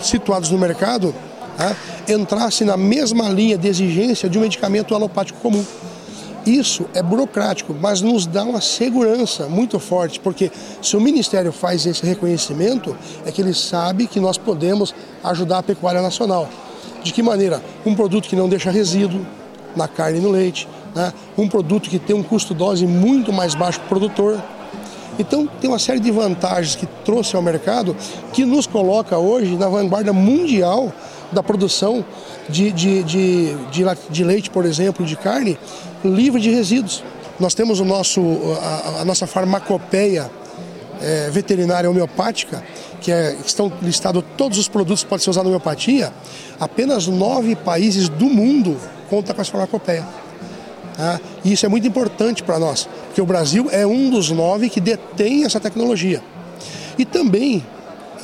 situados 0.00 0.50
no 0.50 0.58
mercado 0.58 1.14
né, 1.56 1.76
entrassem 2.08 2.66
na 2.66 2.76
mesma 2.76 3.28
linha 3.28 3.56
de 3.56 3.68
exigência 3.68 4.28
de 4.28 4.36
um 4.36 4.40
medicamento 4.40 4.96
alopático 4.96 5.38
comum. 5.38 5.64
Isso 6.46 6.84
é 6.92 7.02
burocrático, 7.02 7.74
mas 7.78 8.02
nos 8.02 8.26
dá 8.26 8.42
uma 8.44 8.60
segurança 8.60 9.46
muito 9.46 9.78
forte, 9.78 10.20
porque 10.20 10.50
se 10.82 10.96
o 10.96 11.00
Ministério 11.00 11.50
faz 11.50 11.86
esse 11.86 12.04
reconhecimento, 12.04 12.94
é 13.24 13.32
que 13.32 13.40
ele 13.40 13.54
sabe 13.54 14.06
que 14.06 14.20
nós 14.20 14.36
podemos 14.36 14.94
ajudar 15.22 15.58
a 15.58 15.62
pecuária 15.62 16.02
nacional. 16.02 16.48
De 17.02 17.12
que 17.12 17.22
maneira? 17.22 17.62
Um 17.84 17.94
produto 17.94 18.28
que 18.28 18.36
não 18.36 18.48
deixa 18.48 18.70
resíduo 18.70 19.26
na 19.74 19.88
carne 19.88 20.18
e 20.18 20.20
no 20.20 20.30
leite, 20.30 20.68
né? 20.94 21.12
um 21.36 21.48
produto 21.48 21.88
que 21.88 21.98
tem 21.98 22.14
um 22.14 22.22
custo-dose 22.22 22.86
muito 22.86 23.32
mais 23.32 23.54
baixo 23.54 23.80
para 23.80 23.86
o 23.86 23.88
produtor. 23.88 24.42
Então, 25.18 25.46
tem 25.60 25.70
uma 25.70 25.78
série 25.78 26.00
de 26.00 26.10
vantagens 26.10 26.76
que 26.76 26.86
trouxe 27.04 27.36
ao 27.36 27.42
mercado 27.42 27.96
que 28.32 28.44
nos 28.44 28.66
coloca 28.66 29.16
hoje 29.16 29.56
na 29.56 29.68
vanguarda 29.68 30.12
mundial 30.12 30.92
da 31.32 31.42
produção 31.42 32.04
de, 32.48 32.70
de, 32.72 33.02
de, 33.02 33.54
de, 33.70 33.84
de 34.10 34.24
leite, 34.24 34.50
por 34.50 34.64
exemplo, 34.64 35.04
de 35.04 35.16
carne, 35.16 35.58
livre 36.04 36.40
de 36.40 36.50
resíduos. 36.50 37.02
Nós 37.38 37.54
temos 37.54 37.80
o 37.80 37.84
nosso, 37.84 38.20
a, 38.62 39.00
a 39.00 39.04
nossa 39.04 39.26
farmacopeia 39.26 40.30
é, 41.00 41.30
veterinária 41.30 41.90
homeopática, 41.90 42.62
que 43.00 43.10
é, 43.10 43.36
estão 43.44 43.72
listados 43.82 44.22
todos 44.36 44.58
os 44.58 44.68
produtos 44.68 45.02
que 45.02 45.08
podem 45.08 45.24
ser 45.24 45.30
usados 45.30 45.50
na 45.50 45.56
homeopatia, 45.56 46.12
apenas 46.58 47.06
nove 47.06 47.56
países 47.56 48.08
do 48.08 48.26
mundo 48.26 48.76
contam 49.10 49.34
com 49.34 49.42
essa 49.42 49.50
farmacopeia. 49.50 50.06
Tá? 50.96 51.20
E 51.44 51.52
isso 51.52 51.66
é 51.66 51.68
muito 51.68 51.86
importante 51.86 52.42
para 52.42 52.58
nós, 52.58 52.88
porque 53.06 53.20
o 53.20 53.26
Brasil 53.26 53.68
é 53.70 53.86
um 53.86 54.10
dos 54.10 54.30
nove 54.30 54.70
que 54.70 54.80
detém 54.80 55.44
essa 55.44 55.58
tecnologia. 55.58 56.22
E 56.96 57.04
também 57.04 57.64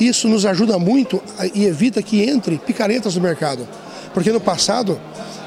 isso 0.07 0.27
nos 0.27 0.45
ajuda 0.45 0.79
muito 0.79 1.21
e 1.53 1.65
evita 1.65 2.01
que 2.01 2.23
entre 2.23 2.57
picaretas 2.57 3.15
no 3.15 3.21
mercado. 3.21 3.67
Porque 4.13 4.31
no 4.31 4.41
passado 4.41 4.99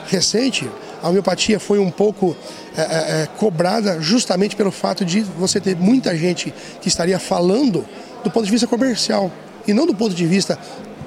recente, 0.07 0.69
a 1.03 1.09
homeopatia 1.09 1.59
foi 1.59 1.79
um 1.79 1.91
pouco 1.91 2.37
é, 2.77 2.81
é, 2.81 2.85
é, 2.85 3.29
cobrada 3.39 4.01
justamente 4.01 4.57
pelo 4.57 4.71
fato 4.71 5.05
de 5.05 5.21
você 5.21 5.61
ter 5.61 5.77
muita 5.77 6.17
gente 6.17 6.53
que 6.81 6.89
estaria 6.89 7.19
falando 7.19 7.85
do 8.23 8.31
ponto 8.31 8.45
de 8.45 8.51
vista 8.51 8.67
comercial 8.67 9.31
e 9.67 9.73
não 9.73 9.87
do 9.87 9.95
ponto 9.95 10.15
de 10.15 10.27
vista 10.27 10.59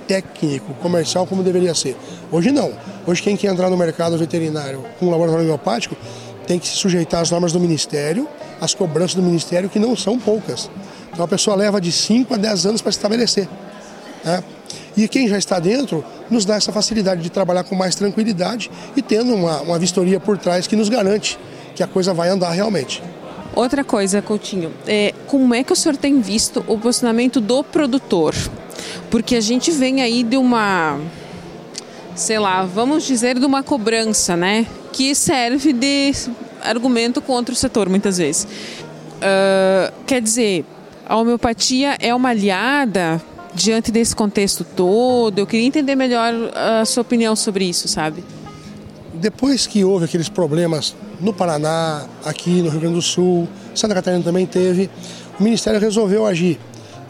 técnico, 0.08 0.74
comercial, 0.76 1.26
como 1.28 1.44
deveria 1.44 1.74
ser. 1.74 1.98
Hoje 2.32 2.52
não. 2.52 2.72
Hoje 3.06 3.22
quem 3.22 3.36
quer 3.36 3.48
entrar 3.48 3.70
no 3.70 3.78
mercado 3.78 4.18
veterinário 4.18 4.84
com 5.00 5.08
um 5.08 5.10
laboratório 5.10 5.46
homeopático 5.46 5.96
tem 6.46 6.58
que 6.58 6.68
se 6.68 6.76
sujeitar 6.76 7.22
às 7.22 7.30
normas 7.30 7.52
do 7.52 7.60
Ministério, 7.60 8.28
às 8.62 8.74
cobranças 8.74 9.16
do 9.16 9.22
Ministério, 9.22 9.70
que 9.70 9.80
não 9.80 9.96
são 9.96 10.18
poucas. 10.18 10.70
Então 11.18 11.26
a 11.26 11.28
pessoa 11.28 11.58
leva 11.58 11.82
de 11.82 11.92
5 11.92 12.32
a 12.36 12.38
10 12.38 12.68
anos 12.68 12.80
para 12.80 12.92
se 12.92 13.00
estabelecer. 13.00 13.50
Né? 14.24 14.44
E 14.96 15.08
quem 15.08 15.28
já 15.28 15.36
está 15.36 15.58
dentro 15.58 16.06
nos 16.30 16.46
dá 16.46 16.58
essa 16.58 16.72
facilidade 16.72 17.24
de 17.24 17.32
trabalhar 17.32 17.64
com 17.64 17.74
mais 17.74 17.96
tranquilidade 17.96 18.70
e 18.96 19.02
tendo 19.02 19.34
uma, 19.34 19.62
uma 19.62 19.80
vistoria 19.80 20.20
por 20.20 20.38
trás 20.38 20.68
que 20.68 20.76
nos 20.76 20.90
garante 20.90 21.40
que 21.74 21.82
a 21.82 21.88
coisa 21.88 22.14
vai 22.14 22.30
andar 22.30 22.52
realmente. 22.52 23.02
Outra 23.56 23.84
coisa, 23.84 24.22
Coutinho, 24.22 24.72
é, 24.86 25.12
como 25.26 25.56
é 25.56 25.64
que 25.64 25.74
o 25.74 25.76
senhor 25.76 25.98
tem 25.98 26.22
visto 26.22 26.64
o 26.68 26.78
posicionamento 26.78 27.42
do 27.42 27.64
produtor? 27.64 28.36
Porque 29.10 29.36
a 29.36 29.42
gente 29.42 29.72
vem 29.72 30.04
aí 30.04 30.22
de 30.22 30.38
uma, 30.38 31.00
sei 32.16 32.38
lá, 32.38 32.62
vamos 32.62 33.04
dizer, 33.04 33.40
de 33.40 33.46
uma 33.48 33.64
cobrança, 33.64 34.38
né? 34.38 34.68
Que 34.94 35.16
serve 35.16 35.74
de 35.74 36.14
argumento 36.62 37.24
contra 37.24 37.54
o 37.54 37.58
setor, 37.58 37.90
muitas 37.90 38.20
vezes. 38.20 38.44
Uh, 38.44 39.92
quer 40.06 40.22
dizer, 40.22 40.64
a 41.08 41.16
homeopatia 41.16 41.98
é 42.00 42.14
uma 42.14 42.30
aliada 42.30 43.22
diante 43.54 43.92
desse 43.92 44.16
contexto 44.16 44.64
todo? 44.64 45.40
Eu 45.40 45.48
queria 45.48 45.66
entender 45.66 45.96
melhor 45.96 46.34
a 46.54 46.84
sua 46.84 47.02
opinião 47.02 47.36
sobre 47.36 47.66
isso, 47.66 47.88
sabe? 47.88 48.24
Depois 49.14 49.66
que 49.66 49.84
houve 49.84 50.06
aqueles 50.06 50.28
problemas 50.28 50.96
no 51.22 51.34
Paraná, 51.34 52.06
aqui 52.26 52.62
no 52.62 52.70
Rio 52.70 52.82
Grande 52.82 52.96
do 52.96 53.02
Sul, 53.02 53.48
Santa 53.74 53.96
Catarina 53.96 54.24
também 54.24 54.46
teve, 54.46 54.90
o 55.40 55.44
Ministério 55.44 55.80
resolveu 55.80 56.26
agir. 56.26 56.60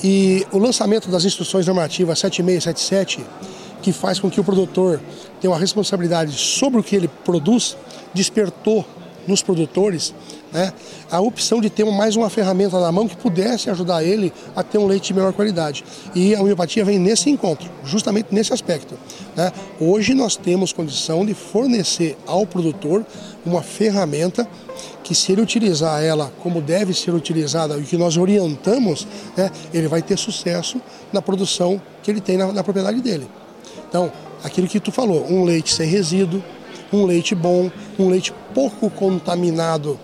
E 0.03 0.45
o 0.51 0.59
lançamento 0.59 1.09
das 1.09 1.25
instruções 1.25 1.65
normativas 1.65 2.19
7677, 2.19 3.25
que 3.81 3.91
faz 3.91 4.19
com 4.19 4.29
que 4.29 4.39
o 4.39 4.43
produtor 4.43 5.01
tenha 5.41 5.51
uma 5.51 5.59
responsabilidade 5.59 6.33
sobre 6.33 6.79
o 6.79 6.83
que 6.83 6.95
ele 6.95 7.09
produz, 7.25 7.75
despertou 8.13 8.85
nos 9.27 9.41
produtores 9.41 10.13
né, 10.57 10.73
a 11.11 11.21
opção 11.21 11.61
de 11.61 11.69
ter 11.69 11.85
mais 11.85 12.15
uma 12.15 12.31
ferramenta 12.31 12.79
na 12.79 12.91
mão 12.91 13.07
que 13.07 13.15
pudesse 13.15 13.69
ajudar 13.69 14.03
ele 14.03 14.33
a 14.55 14.63
ter 14.63 14.79
um 14.79 14.87
leite 14.87 15.09
de 15.09 15.13
melhor 15.13 15.31
qualidade. 15.31 15.85
E 16.15 16.33
a 16.33 16.41
homeopatia 16.41 16.83
vem 16.83 16.97
nesse 16.97 17.29
encontro, 17.29 17.69
justamente 17.85 18.29
nesse 18.31 18.51
aspecto. 18.51 18.97
Né? 19.35 19.51
Hoje 19.79 20.15
nós 20.15 20.35
temos 20.35 20.73
condição 20.73 21.23
de 21.23 21.35
fornecer 21.35 22.17
ao 22.25 22.43
produtor 22.43 23.05
uma 23.45 23.61
ferramenta 23.61 24.47
que 25.03 25.13
se 25.13 25.31
ele 25.31 25.41
utilizar 25.41 26.03
ela 26.03 26.33
como 26.41 26.59
deve 26.59 26.91
ser 26.91 27.13
utilizada 27.13 27.77
e 27.77 27.83
que 27.83 27.95
nós 27.95 28.17
orientamos, 28.17 29.07
né, 29.37 29.51
ele 29.71 29.87
vai 29.87 30.01
ter 30.01 30.17
sucesso 30.17 30.81
na 31.13 31.21
produção 31.21 31.79
que 32.01 32.09
ele 32.09 32.19
tem 32.19 32.35
na, 32.35 32.51
na 32.51 32.63
propriedade 32.63 32.99
dele. 32.99 33.29
Então, 33.87 34.11
aquilo 34.43 34.67
que 34.67 34.79
tu 34.79 34.91
falou, 34.91 35.23
um 35.29 35.43
leite 35.43 35.71
sem 35.71 35.87
resíduo, 35.87 36.43
um 36.91 37.05
leite 37.05 37.35
bom, 37.35 37.69
um 37.99 38.09
leite 38.09 38.33
pouco 38.53 38.89
contaminado 38.89 39.99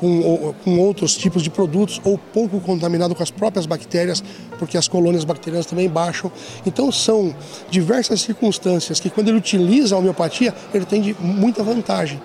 com, 0.00 0.54
com 0.64 0.78
outros 0.78 1.14
tipos 1.14 1.42
de 1.42 1.50
produtos 1.50 2.00
ou 2.02 2.16
pouco 2.16 2.58
contaminado 2.58 3.14
com 3.14 3.22
as 3.22 3.30
próprias 3.30 3.66
bactérias, 3.66 4.24
porque 4.58 4.78
as 4.78 4.88
colônias 4.88 5.24
bacterianas 5.24 5.66
também 5.66 5.90
baixam. 5.90 6.32
Então 6.64 6.90
são 6.90 7.34
diversas 7.70 8.22
circunstâncias 8.22 8.98
que 8.98 9.10
quando 9.10 9.28
ele 9.28 9.36
utiliza 9.36 9.94
a 9.94 9.98
homeopatia, 9.98 10.54
ele 10.72 10.86
tem 10.86 11.14
muita 11.20 11.62
vantagem. 11.62 12.20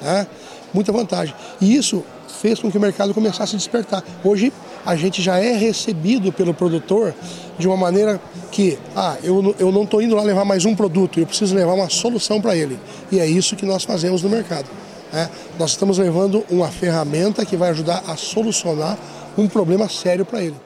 Né? 0.00 0.26
Muita 0.72 0.90
vantagem. 0.90 1.34
E 1.60 1.76
isso 1.76 2.02
fez 2.40 2.58
com 2.60 2.70
que 2.70 2.78
o 2.78 2.80
mercado 2.80 3.12
começasse 3.12 3.54
a 3.54 3.58
despertar. 3.58 4.02
Hoje 4.24 4.50
a 4.86 4.96
gente 4.96 5.20
já 5.20 5.38
é 5.38 5.52
recebido 5.52 6.32
pelo 6.32 6.54
produtor 6.54 7.14
de 7.58 7.66
uma 7.66 7.76
maneira 7.76 8.18
que, 8.50 8.78
ah, 8.96 9.18
eu, 9.22 9.54
eu 9.58 9.70
não 9.70 9.82
estou 9.82 10.00
indo 10.00 10.16
lá 10.16 10.22
levar 10.22 10.46
mais 10.46 10.64
um 10.64 10.74
produto, 10.74 11.20
eu 11.20 11.26
preciso 11.26 11.54
levar 11.54 11.74
uma 11.74 11.90
solução 11.90 12.40
para 12.40 12.56
ele. 12.56 12.78
E 13.12 13.20
é 13.20 13.26
isso 13.26 13.54
que 13.54 13.66
nós 13.66 13.84
fazemos 13.84 14.22
no 14.22 14.30
mercado. 14.30 14.66
Né? 15.12 15.28
Nós 15.58 15.70
estamos 15.70 15.98
levando 15.98 16.44
uma 16.50 16.68
ferramenta 16.68 17.44
que 17.44 17.56
vai 17.56 17.70
ajudar 17.70 18.02
a 18.06 18.16
solucionar 18.16 18.98
um 19.36 19.48
problema 19.48 19.88
sério 19.88 20.24
para 20.24 20.42
ele. 20.42 20.56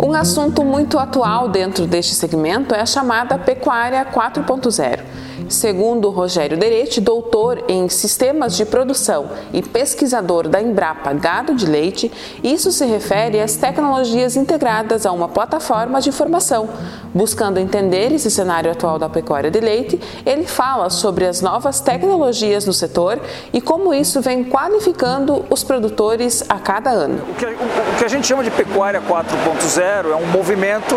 Um 0.00 0.14
assunto 0.14 0.64
muito 0.64 0.98
atual 0.98 1.48
dentro 1.48 1.86
deste 1.86 2.14
segmento 2.14 2.74
é 2.74 2.80
a 2.80 2.86
chamada 2.86 3.38
pecuária 3.38 4.06
4.0. 4.06 5.00
Segundo 5.48 6.10
Rogério 6.10 6.58
Derete, 6.58 7.00
doutor 7.00 7.64
em 7.68 7.88
sistemas 7.88 8.54
de 8.54 8.66
produção 8.66 9.30
e 9.52 9.62
pesquisador 9.62 10.46
da 10.46 10.60
Embrapa 10.60 11.12
Gado 11.14 11.54
de 11.54 11.64
Leite, 11.64 12.12
isso 12.42 12.70
se 12.70 12.84
refere 12.84 13.40
às 13.40 13.56
tecnologias 13.56 14.36
integradas 14.36 15.06
a 15.06 15.12
uma 15.12 15.26
plataforma 15.26 16.00
de 16.02 16.10
informação. 16.10 16.68
Buscando 17.14 17.58
entender 17.58 18.12
esse 18.12 18.30
cenário 18.30 18.70
atual 18.70 18.98
da 18.98 19.08
pecuária 19.08 19.50
de 19.50 19.60
leite, 19.60 19.98
ele 20.26 20.44
fala 20.44 20.90
sobre 20.90 21.26
as 21.26 21.40
novas 21.40 21.80
tecnologias 21.80 22.66
no 22.66 22.72
setor 22.72 23.18
e 23.50 23.60
como 23.60 23.94
isso 23.94 24.20
vem 24.20 24.44
qualificando 24.44 25.44
os 25.48 25.64
produtores 25.64 26.44
a 26.48 26.58
cada 26.58 26.90
ano. 26.90 27.22
O 27.26 27.34
que, 27.34 27.46
o 27.46 27.98
que 27.98 28.04
a 28.04 28.08
gente 28.08 28.26
chama 28.26 28.44
de 28.44 28.50
pecuária 28.50 29.00
4.0 29.00 30.12
é 30.12 30.16
um 30.16 30.26
movimento 30.26 30.96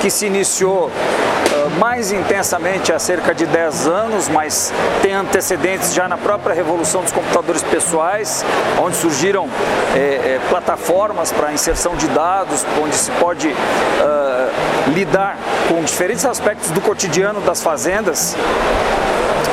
que 0.00 0.08
se 0.08 0.26
iniciou 0.26 0.90
mais 1.78 2.12
intensamente 2.12 2.92
há 2.92 2.98
cerca 2.98 3.34
de 3.34 3.46
10 3.46 3.62
10 3.72 3.86
anos, 3.86 4.28
mas 4.28 4.72
tem 5.00 5.14
antecedentes 5.14 5.94
já 5.94 6.06
na 6.06 6.18
própria 6.18 6.54
revolução 6.54 7.02
dos 7.02 7.12
computadores 7.12 7.62
pessoais, 7.62 8.44
onde 8.80 8.96
surgiram 8.96 9.48
é, 9.94 9.98
é, 9.98 10.40
plataformas 10.48 11.32
para 11.32 11.52
inserção 11.52 11.96
de 11.96 12.06
dados, 12.08 12.66
onde 12.82 12.94
se 12.94 13.10
pode 13.12 13.48
uh, 13.48 14.90
lidar 14.92 15.36
com 15.68 15.82
diferentes 15.82 16.24
aspectos 16.24 16.70
do 16.70 16.80
cotidiano 16.80 17.40
das 17.40 17.62
fazendas 17.62 18.36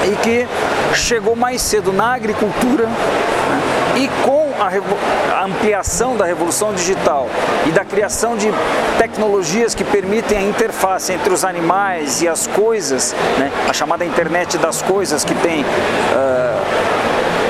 e 0.05 0.15
que 0.17 0.47
chegou 0.95 1.35
mais 1.35 1.61
cedo 1.61 1.93
na 1.93 2.13
agricultura 2.13 2.85
né, 2.85 3.61
e 3.97 4.07
com 4.25 4.48
a, 4.59 5.45
ampliação 5.45 6.15
da 6.15 6.25
revolução 6.25 6.73
digital 6.73 7.27
e 7.65 7.71
da 7.71 7.85
criação 7.85 8.35
de 8.35 8.49
tecnologias 8.97 9.73
que 9.73 9.83
permitem 9.83 10.37
a 10.37 10.41
interface 10.41 11.13
entre 11.13 11.31
os 11.33 11.45
animais 11.45 12.21
e 12.21 12.27
as 12.27 12.47
coisas, 12.47 13.15
né, 13.37 13.51
a 13.67 13.73
chamada 13.73 14.05
internet 14.05 14.57
das 14.57 14.81
coisas 14.81 15.23
que 15.23 15.33
tem 15.35 15.61
uh, 15.61 16.99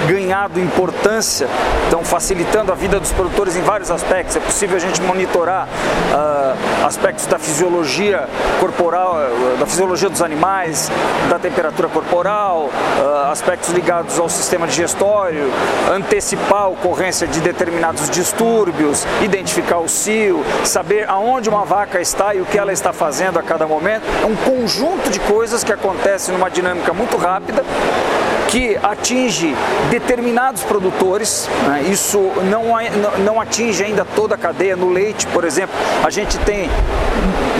ganhado 0.08 0.60
importância, 0.60 1.48
então 1.88 2.04
facilitando 2.04 2.72
a 2.72 2.76
vida 2.76 3.00
dos 3.00 3.12
produtores 3.12 3.56
em 3.56 3.62
vários 3.62 3.92
aspectos. 3.92 4.36
É 4.36 4.40
possível 4.40 4.78
a 4.78 4.80
gente 4.80 5.02
monitorar 5.02 5.68
uh, 5.68 6.39
aspectos 6.86 7.26
da 7.26 7.38
fisiologia 7.38 8.28
corporal, 8.60 9.16
uh, 9.16 9.58
da 9.58 9.66
fisiologia 9.66 10.10
dos 10.10 10.22
animais, 10.22 10.92
da 11.30 11.40
temperatura 11.40 11.88
corporal, 11.88 12.70
uh, 12.70 13.32
aspectos 13.32 13.70
ligados 13.70 14.20
ao 14.20 14.30
sistema 14.30 14.68
digestório, 14.68 15.52
antecipar 15.94 16.64
a 16.64 16.68
ocorrência 16.68 17.28
de 17.28 17.40
determinados 17.40 18.10
distúrbios, 18.10 19.06
identificar 19.22 19.80
o 19.80 19.88
cio, 19.88 20.44
saber 20.64 21.10
aonde 21.10 21.50
uma 21.50 21.66
vaca 21.66 22.02
está 22.02 22.34
e 22.34 22.42
o 22.42 22.46
que 22.46 22.58
ela 22.58 22.72
está 22.72 22.94
fazendo 22.94 23.40
a 23.40 23.44
cada 23.44 23.68
momento. 23.68 24.04
É 24.22 24.26
um 24.26 24.36
conjunto 24.36 25.10
de 25.10 25.20
coisas 25.20 25.64
que 25.64 25.72
acontece 25.72 26.32
numa 26.32 26.50
dinâmica 26.50 26.94
muito 26.94 27.18
rápida 27.18 27.64
que 28.50 28.76
atinge 28.82 29.56
determinados 29.90 30.64
produtores. 30.64 31.48
Né? 31.68 31.84
Isso 31.84 32.20
não, 32.50 32.64
não 33.24 33.40
atinge 33.40 33.84
ainda 33.84 34.04
toda 34.04 34.36
a 34.36 34.38
cadeia. 34.38 34.76
No 34.76 34.90
leite, 34.90 35.26
por 35.28 35.44
exemplo, 35.44 35.76
a 36.04 36.10
gente 36.10 36.38
tem 36.40 36.70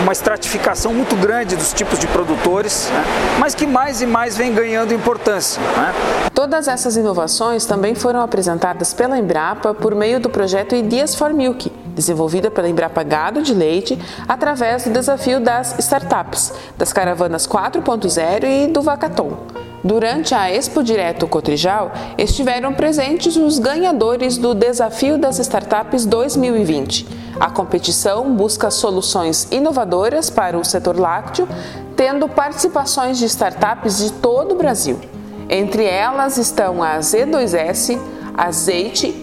uma 0.02 0.12
estratificação 0.12 0.92
muito 0.92 1.14
grande 1.14 1.54
dos 1.54 1.72
tipos 1.72 1.98
de 1.98 2.06
produtores, 2.08 2.88
né? 2.90 3.04
mas 3.38 3.54
que 3.54 3.66
mais 3.66 4.02
e 4.02 4.06
mais 4.06 4.36
vem 4.36 4.52
ganhando 4.52 4.92
importância. 4.92 5.62
Né? 5.62 5.94
Todas 6.34 6.66
essas 6.66 6.96
inovações 6.96 7.66
também 7.66 7.94
foram 7.94 8.20
apresentadas 8.20 8.92
pela 8.92 9.18
Embrapa 9.18 9.74
por 9.74 9.94
meio 9.94 10.18
do 10.18 10.28
projeto 10.28 10.74
Ideas 10.74 11.14
for 11.14 11.32
Milk, 11.32 11.70
desenvolvida 11.94 12.50
pela 12.50 12.68
Embrapa 12.68 13.02
Gado 13.02 13.42
de 13.42 13.54
Leite 13.54 13.98
através 14.26 14.84
do 14.84 14.90
desafio 14.90 15.38
das 15.38 15.78
startups, 15.78 16.52
das 16.76 16.92
caravanas 16.92 17.46
4.0 17.46 18.44
e 18.44 18.66
do 18.68 18.82
Vacaton. 18.82 19.59
Durante 19.82 20.34
a 20.34 20.50
Expo 20.50 20.82
Direto 20.82 21.26
Cotrijal, 21.26 21.90
estiveram 22.18 22.74
presentes 22.74 23.36
os 23.36 23.58
ganhadores 23.58 24.36
do 24.36 24.54
Desafio 24.54 25.16
das 25.16 25.38
Startups 25.38 26.04
2020. 26.04 27.06
A 27.40 27.50
competição 27.50 28.34
busca 28.34 28.70
soluções 28.70 29.48
inovadoras 29.50 30.28
para 30.28 30.58
o 30.58 30.64
setor 30.64 30.98
lácteo, 30.98 31.48
tendo 31.96 32.28
participações 32.28 33.18
de 33.18 33.24
startups 33.24 33.98
de 33.98 34.12
todo 34.12 34.52
o 34.52 34.58
Brasil. 34.58 35.00
Entre 35.48 35.84
elas 35.84 36.36
estão 36.36 36.82
a 36.82 36.98
Z2S, 36.98 37.98
a 38.36 38.50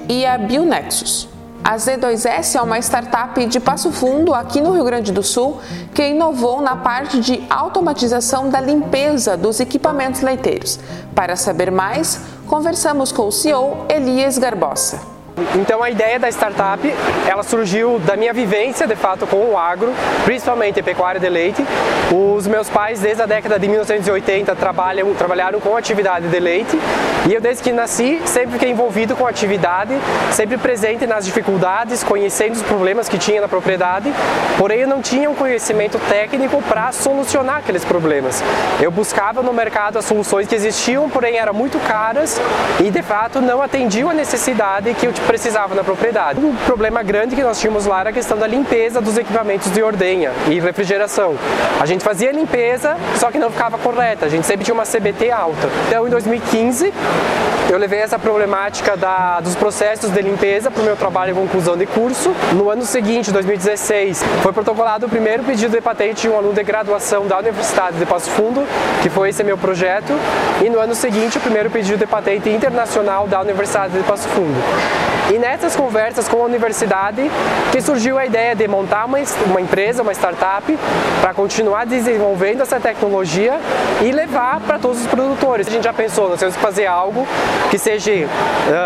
e 0.10 0.26
a 0.26 0.38
Bionexus. 0.40 1.37
A 1.68 1.76
Z2S 1.76 2.56
é 2.56 2.62
uma 2.62 2.80
startup 2.80 3.46
de 3.46 3.60
Passo 3.60 3.92
Fundo, 3.92 4.34
aqui 4.34 4.62
no 4.62 4.72
Rio 4.72 4.86
Grande 4.86 5.12
do 5.12 5.22
Sul, 5.22 5.60
que 5.94 6.12
inovou 6.12 6.62
na 6.62 6.78
parte 6.78 7.20
de 7.20 7.44
automatização 7.50 8.50
da 8.50 8.62
limpeza 8.62 9.36
dos 9.36 9.60
equipamentos 9.60 10.22
leiteiros. 10.22 10.80
Para 11.14 11.36
saber 11.36 11.70
mais, 11.70 12.22
conversamos 12.48 13.12
com 13.12 13.28
o 13.28 13.34
CEO 13.34 13.86
Elias 13.90 14.38
Garbosa. 14.38 15.17
Então 15.56 15.84
a 15.84 15.90
ideia 15.90 16.20
da 16.20 16.30
startup, 16.30 16.82
ela 17.28 17.44
surgiu 17.44 18.00
da 18.00 18.16
minha 18.16 18.34
vivência, 18.34 18.88
de 18.88 18.96
fato, 18.96 19.28
com 19.28 19.38
o 19.52 19.58
agro, 19.58 19.94
principalmente 20.26 20.82
pecuária 20.82 21.20
de 21.20 21.30
leite. 21.30 21.64
Os 22.12 22.48
meus 22.48 22.70
pais, 22.70 23.00
desde 23.00 23.22
a 23.22 23.26
década 23.26 23.60
de 23.60 23.68
1980, 23.68 24.56
trabalham, 24.56 25.14
trabalharam 25.14 25.60
com 25.60 25.76
atividade 25.76 26.28
de 26.28 26.40
leite 26.40 26.80
e 27.28 27.34
eu, 27.34 27.42
desde 27.42 27.62
que 27.62 27.74
nasci, 27.74 28.22
sempre 28.26 28.54
fiquei 28.54 28.72
envolvido 28.72 29.16
com 29.16 29.28
a 29.28 29.30
atividade, 29.30 29.94
sempre 30.32 30.58
presente 30.58 31.06
nas 31.06 31.26
dificuldades, 31.26 32.02
conhecendo 32.02 32.54
os 32.54 32.62
problemas 32.62 33.10
que 33.10 33.18
tinha 33.18 33.42
na 33.42 33.50
propriedade, 33.50 34.14
porém 34.58 34.80
eu 34.80 34.88
não 34.88 35.02
tinha 35.02 35.30
um 35.30 35.36
conhecimento 35.36 36.00
técnico 36.08 36.62
para 36.64 36.92
solucionar 36.94 37.58
aqueles 37.58 37.84
problemas. 37.84 38.42
Eu 38.82 38.90
buscava 38.90 39.44
no 39.44 39.52
mercado 39.52 40.00
as 40.00 40.06
soluções 40.06 40.48
que 40.48 40.56
existiam, 40.56 41.10
porém 41.10 41.38
eram 41.38 41.54
muito 41.54 41.78
caras 41.80 42.40
e, 42.80 42.90
de 42.90 43.02
fato, 43.04 43.42
não 43.42 43.62
atendiam 43.62 44.10
a 44.10 44.14
necessidade 44.14 44.94
que 44.94 45.06
eu 45.06 45.12
precisava 45.28 45.76
na 45.76 45.84
propriedade. 45.84 46.40
Um 46.40 46.56
problema 46.66 47.04
grande 47.04 47.36
que 47.36 47.44
nós 47.44 47.60
tínhamos 47.60 47.86
lá 47.86 48.00
era 48.00 48.10
a 48.10 48.14
questão 48.14 48.38
da 48.38 48.48
limpeza 48.48 49.02
dos 49.02 49.18
equipamentos 49.18 49.70
de 49.72 49.84
ordenha 49.84 50.32
e 50.48 50.60
refrigeração. 50.60 51.36
A 51.80 51.86
gente 51.86 52.04
fazia 52.04 52.32
limpeza, 52.32 52.98
só 53.18 53.30
que 53.30 53.38
não 53.38 53.52
ficava 53.52 53.78
correta, 53.78 54.26
a 54.26 54.30
gente 54.30 54.48
sempre 54.48 54.64
tinha 54.64 54.74
uma 54.74 54.86
CBT 54.86 55.30
alta. 55.30 55.70
Então, 55.88 56.08
em 56.08 56.10
2015, 56.10 56.94
eu 57.70 57.78
levei 57.78 58.00
essa 58.00 58.18
problemática 58.18 58.96
da, 58.96 59.42
dos 59.42 59.54
processos 59.54 60.10
de 60.10 60.22
limpeza 60.22 60.72
para 60.72 60.82
o 60.82 60.86
meu 60.86 60.96
trabalho 60.96 61.32
em 61.32 61.36
conclusão 61.36 61.76
de 61.76 61.86
curso. 61.86 62.34
No 62.54 62.70
ano 62.70 62.84
seguinte, 62.84 63.30
2016, 63.30 64.24
foi 64.42 64.54
protocolado 64.54 65.06
o 65.06 65.10
primeiro 65.10 65.44
pedido 65.44 65.72
de 65.72 65.82
patente 65.82 66.22
de 66.22 66.30
um 66.30 66.38
aluno 66.38 66.54
de 66.54 66.64
graduação 66.64 67.28
da 67.28 67.38
Universidade 67.38 67.98
de 67.98 68.06
Passo 68.06 68.30
Fundo, 68.32 68.66
que 69.04 69.10
foi 69.10 69.30
esse 69.30 69.44
meu 69.44 69.58
projeto. 69.58 70.14
E 70.64 70.70
no 70.70 70.80
ano 70.80 70.96
seguinte, 70.96 71.38
o 71.38 71.42
primeiro 71.42 71.70
pedido 71.70 71.98
de 71.98 72.08
patente 72.08 72.50
internacional 72.50 73.28
da 73.28 73.42
Universidade 73.42 73.94
de 73.94 74.04
Passo 74.04 74.30
Fundo. 74.30 75.17
E 75.34 75.38
nessas 75.38 75.76
conversas 75.76 76.28
com 76.28 76.42
a 76.42 76.46
universidade 76.46 77.30
que 77.72 77.82
surgiu 77.82 78.18
a 78.18 78.26
ideia 78.26 78.56
de 78.56 78.66
montar 78.68 79.06
uma, 79.06 79.18
uma 79.46 79.60
empresa, 79.60 80.02
uma 80.02 80.14
startup, 80.14 80.78
para 81.20 81.34
continuar 81.34 81.86
desenvolvendo 81.86 82.62
essa 82.62 82.80
tecnologia 82.80 83.60
e 84.02 84.12
levar 84.12 84.62
para 84.62 84.80
todos 84.80 85.02
os 85.02 85.08
produtores. 85.08 85.68
A 85.68 85.72
gente 85.72 85.84
já 85.84 85.92
pensou, 85.92 86.30
nós 86.30 86.40
temos 86.40 86.56
que 86.56 86.62
fazer 86.62 86.86
algo 86.86 87.28
que 87.70 87.78
seja 87.78 88.12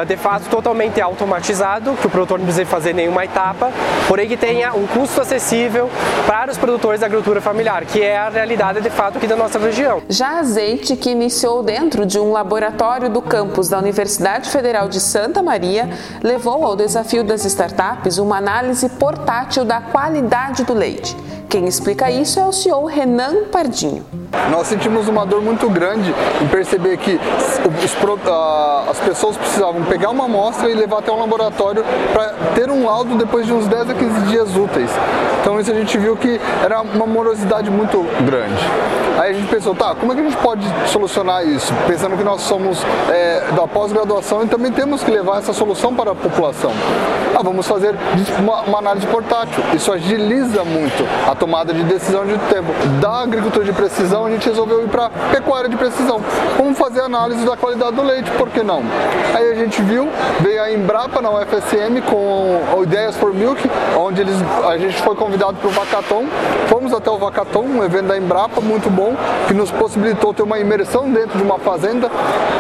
de 0.08 0.18
fato 0.18 0.50
totalmente 0.50 1.00
automatizado, 1.00 1.94
que 1.94 2.08
o 2.08 2.10
produtor 2.10 2.40
não 2.40 2.46
precise 2.46 2.66
fazer 2.66 2.94
nenhuma 2.94 3.24
etapa, 3.24 3.72
porém 4.08 4.28
que 4.28 4.38
tenha 4.38 4.74
um 4.74 4.88
custo 4.88 5.22
acessível 5.22 5.90
para 6.26 6.52
os 6.52 6.58
produtores 6.58 7.02
da 7.02 7.06
agricultura 7.06 7.40
familiar, 7.40 7.86
que 7.86 8.02
é 8.02 8.18
a 8.18 8.30
realidade 8.30 8.82
de 8.82 8.90
fato 8.90 9.18
aqui 9.18 9.28
da 9.28 9.36
nossa 9.36 9.60
região. 9.60 10.02
Já 10.10 10.40
Azeite, 10.40 10.96
que 10.96 11.12
iniciou 11.12 11.62
dentro 11.62 12.06
de 12.06 12.20
um 12.20 12.32
laboratório 12.32 13.10
do 13.10 13.22
campus 13.22 13.70
da 13.70 13.78
Universidade 13.78 14.50
Federal 14.50 14.90
de 14.90 15.00
Santa 15.00 15.44
Maria, 15.44 15.90
levou 16.32 16.66
ao 16.66 16.78
desafio 16.78 17.26
das 17.26 17.44
startups 17.44 18.18
uma 18.18 18.38
análise 18.38 18.88
portátil 18.88 19.66
da 19.66 19.82
qualidade 19.82 20.64
do 20.64 20.74
leite. 20.74 21.14
Quem 21.52 21.66
explica 21.68 22.10
isso 22.10 22.40
é 22.40 22.46
o 22.46 22.54
CEO 22.54 22.86
Renan 22.86 23.44
Pardinho. 23.52 24.06
Nós 24.50 24.68
sentimos 24.68 25.10
uma 25.10 25.26
dor 25.26 25.42
muito 25.42 25.70
grande 25.70 26.16
em 26.42 26.48
perceber 26.48 26.96
que 26.96 27.20
as 28.90 29.00
pessoas 29.02 29.36
precisavam 29.36 29.84
pegar 29.84 30.12
uma 30.12 30.24
amostra 30.24 30.70
e 30.70 30.74
levar 30.74 31.00
até 31.00 31.12
um 31.12 31.20
laboratório 31.20 31.84
para 32.14 32.30
ter 32.56 32.72
um 32.72 32.86
laudo 32.86 33.18
depois 33.18 33.46
de 33.46 33.52
uns 33.52 33.68
10 33.68 33.90
a 33.90 33.94
15 33.94 34.22
dias 34.28 34.56
úteis. 34.56 34.90
Então 35.42 35.60
isso 35.60 35.70
a 35.70 35.74
gente 35.74 35.98
viu 35.98 36.16
que 36.16 36.40
era 36.64 36.80
uma 36.80 37.06
morosidade 37.06 37.70
muito 37.70 37.98
grande. 38.26 38.64
Aí 39.20 39.32
a 39.32 39.34
gente 39.34 39.50
pensou, 39.50 39.76
tá, 39.76 39.94
como 39.94 40.14
é 40.14 40.16
que 40.16 40.22
a 40.22 40.24
gente 40.24 40.38
pode 40.38 40.66
solucionar 40.88 41.46
isso? 41.46 41.74
Pensando 41.86 42.16
que 42.16 42.24
nós 42.24 42.42
somos 42.42 42.82
é, 43.10 43.52
da 43.56 43.68
pós-graduação 43.68 44.44
e 44.44 44.48
também 44.48 44.72
temos 44.72 45.04
que 45.04 45.12
levar 45.12 45.40
essa 45.40 45.52
solução 45.52 45.94
para 45.94 46.12
a 46.12 46.16
população. 46.16 46.72
Ah, 47.36 47.44
vamos 47.44 47.68
fazer 47.68 47.96
uma, 48.40 48.62
uma 48.62 48.78
análise 48.80 49.06
portátil. 49.08 49.64
Isso 49.74 49.92
agiliza 49.92 50.64
muito 50.64 51.04
a 51.30 51.36
tomada 51.42 51.74
de 51.74 51.82
decisão 51.84 52.24
de 52.24 52.38
tempo. 52.54 52.72
Da 53.02 53.24
agricultura 53.24 53.66
de 53.66 53.74
precisão, 53.74 54.28
a 54.28 54.30
gente 54.30 54.48
resolveu 54.48 54.84
ir 54.84 54.90
para 54.90 55.10
pecuária 55.32 55.68
de 55.68 55.76
precisão. 55.76 56.22
Vamos 56.56 56.78
fazer 56.78 57.02
análise 57.02 57.44
da 57.44 57.58
qualidade 57.58 57.96
do 57.96 58.04
leite, 58.04 58.30
por 58.38 58.48
que 58.50 58.62
não? 58.62 58.84
Aí 59.34 59.52
a 59.52 59.56
gente 59.56 59.82
viu, 59.82 60.08
veio 60.40 60.62
a 60.62 60.72
Embrapa 60.72 61.20
na 61.20 61.32
UFSM 61.32 62.00
com 62.08 62.84
Ideias 62.84 63.18
for 63.18 63.34
Milk, 63.34 63.60
onde 63.98 64.22
eles, 64.22 64.36
a 64.68 64.78
gente 64.78 65.02
foi 65.02 65.16
convidado 65.16 65.54
para 65.54 65.68
o 65.68 65.72
Vacaton. 65.72 66.26
Fomos 66.68 66.94
até 66.94 67.10
o 67.10 67.18
Vacaton, 67.18 67.64
um 67.64 67.84
evento 67.84 68.06
da 68.06 68.18
Embrapa 68.18 68.62
muito 68.62 68.88
bom, 68.92 69.16
que 69.48 69.54
nos 69.56 69.72
possibilitou 69.72 70.36
ter 70.36 70.44
uma 70.44 70.60
imersão 70.60 71.10
dentro 71.12 71.40
de 71.40 71.44
uma 71.44 71.58
fazenda 71.58 72.12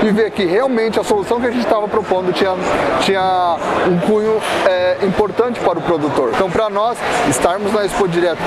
e 0.03 0.09
ver 0.09 0.31
que 0.31 0.43
realmente 0.43 0.99
a 0.99 1.03
solução 1.03 1.39
que 1.39 1.45
a 1.45 1.51
gente 1.51 1.63
estava 1.63 1.87
propondo 1.87 2.33
tinha, 2.33 2.55
tinha 3.01 3.57
um 3.87 3.99
cunho 4.07 4.41
é, 4.65 4.97
importante 5.03 5.59
para 5.59 5.77
o 5.77 5.81
produtor. 5.83 6.31
Então, 6.33 6.49
para 6.49 6.67
nós, 6.67 6.97
estarmos 7.29 7.71
na 7.73 7.85
Expo 7.85 8.07
Direto 8.07 8.43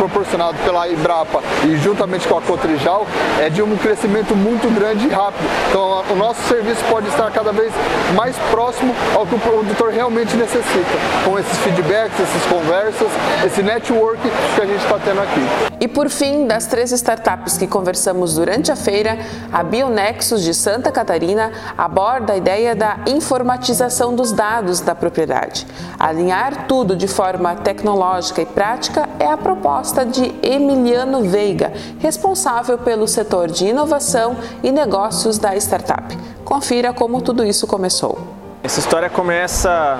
pela 0.65 0.89
Embrapa 0.89 1.43
e 1.65 1.77
juntamente 1.77 2.27
com 2.27 2.39
a 2.39 2.43
Cotrijal, 2.43 3.07
é 3.41 3.49
de 3.49 3.63
um 3.63 3.77
crescimento 3.77 4.35
muito 4.35 4.69
grande 4.75 5.07
e 5.07 5.11
rápido. 5.11 5.49
Então, 5.69 6.05
o 6.11 6.17
nosso 6.17 6.41
serviço 6.49 6.85
pode 6.91 7.09
estar 7.09 7.31
cada 7.31 7.53
vez 7.53 7.73
mais 8.15 8.37
próximo 8.51 8.95
ao 9.15 9.27
que 9.27 9.35
o 9.35 9.39
produtor 9.39 9.91
realmente 9.91 10.37
necessita, 10.37 10.99
com 11.25 11.39
esses 11.39 11.57
feedbacks, 11.59 12.19
essas 12.21 12.43
conversas, 12.47 13.09
esse 13.45 13.63
network 13.63 14.21
que 14.55 14.61
a 14.61 14.67
gente 14.67 14.83
está 14.83 14.99
tendo 14.99 15.21
aqui. 15.21 15.75
E 15.81 15.89
por 15.89 16.09
fim, 16.09 16.47
das 16.47 16.67
três 16.67 16.93
startups 16.93 17.59
que 17.59 17.67
conversamos 17.67 18.35
durante 18.35 18.73
a 18.73 18.77
feira, 18.77 19.19
a 19.53 19.63
Bionexus 19.63 20.43
de 20.43 20.55
Santa 20.55 20.91
Catarina 20.91 21.53
aborda 21.77 22.33
a 22.33 22.37
ideia 22.37 22.75
da 22.75 22.99
informatização 23.07 24.15
dos 24.15 24.33
dados 24.33 24.81
da 24.81 24.95
propriedade. 24.95 25.67
Alinhar 25.99 26.67
tudo 26.67 26.97
de 26.97 27.09
forma 27.09 27.55
tecnológica 27.57 28.43
e 28.43 28.47
prática 28.47 29.09
é 29.19 29.27
a 29.27 29.37
proposta 29.37 30.05
de 30.05 30.14
Emiliano 30.43 31.23
Veiga, 31.23 31.73
responsável 31.99 32.79
pelo 32.79 33.07
setor 33.09 33.49
de 33.49 33.67
inovação 33.67 34.37
e 34.63 34.71
negócios 34.71 35.39
da 35.39 35.57
startup. 35.57 36.17
Confira 36.45 36.93
como 36.93 37.21
tudo 37.23 37.45
isso 37.45 37.67
começou. 37.67 38.19
Essa 38.65 38.81
história 38.81 39.11
começa 39.11 39.99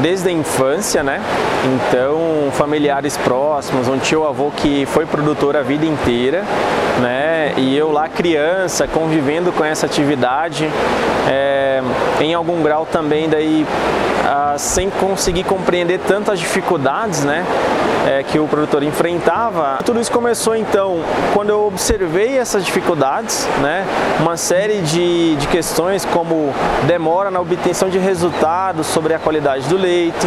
desde 0.00 0.30
a 0.30 0.32
infância, 0.32 1.02
né? 1.02 1.20
Então, 1.64 2.50
familiares 2.52 3.18
próximos, 3.18 3.86
um 3.86 3.98
tio 3.98 4.26
avô 4.26 4.50
que 4.50 4.86
foi 4.86 5.04
produtor 5.04 5.54
a 5.54 5.60
vida 5.60 5.84
inteira, 5.84 6.42
né? 7.02 7.52
E 7.58 7.76
eu 7.76 7.92
lá 7.92 8.08
criança, 8.08 8.88
convivendo 8.88 9.52
com 9.52 9.62
essa 9.62 9.84
atividade, 9.84 10.70
é, 11.28 11.82
em 12.18 12.32
algum 12.32 12.62
grau 12.62 12.86
também 12.86 13.28
daí, 13.28 13.66
ah, 14.26 14.54
sem 14.56 14.88
conseguir 14.88 15.44
compreender 15.44 15.98
tantas 16.00 16.38
dificuldades, 16.38 17.24
né? 17.24 17.44
É, 18.08 18.22
que 18.22 18.38
o 18.38 18.48
produtor 18.48 18.82
enfrentava. 18.82 19.78
Tudo 19.84 20.00
isso 20.00 20.10
começou 20.10 20.56
então 20.56 21.00
quando 21.34 21.50
eu 21.50 21.66
observei 21.66 22.38
essas 22.38 22.64
dificuldades, 22.64 23.46
né? 23.60 23.84
uma 24.18 24.36
série 24.36 24.80
de, 24.80 25.36
de 25.36 25.46
questões 25.48 26.06
como 26.06 26.54
demora 26.86 27.30
na 27.30 27.40
obtenção 27.40 27.90
de 27.90 27.98
resultados 27.98 28.86
sobre 28.86 29.12
a 29.12 29.18
qualidade 29.18 29.68
do 29.68 29.76
leite, 29.76 30.26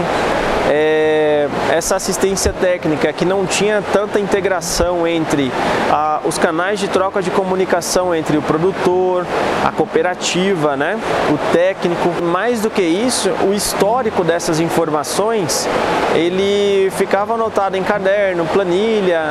é, 0.69 1.49
essa 1.71 1.95
assistência 1.95 2.53
técnica 2.53 3.11
que 3.11 3.25
não 3.25 3.45
tinha 3.45 3.83
tanta 3.91 4.19
integração 4.19 5.07
entre 5.07 5.51
a, 5.91 6.21
os 6.23 6.37
canais 6.37 6.79
de 6.79 6.87
troca 6.87 7.21
de 7.21 7.31
comunicação 7.31 8.13
entre 8.13 8.37
o 8.37 8.41
produtor, 8.41 9.25
a 9.65 9.71
cooperativa, 9.71 10.77
né, 10.77 10.99
o 11.29 11.51
técnico. 11.51 12.21
Mais 12.21 12.61
do 12.61 12.69
que 12.69 12.81
isso, 12.81 13.29
o 13.43 13.53
histórico 13.53 14.23
dessas 14.23 14.59
informações 14.59 15.67
ele 16.13 16.89
ficava 16.91 17.33
anotado 17.33 17.70
em 17.77 17.83
caderno, 17.83 18.45
planilha, 18.45 19.21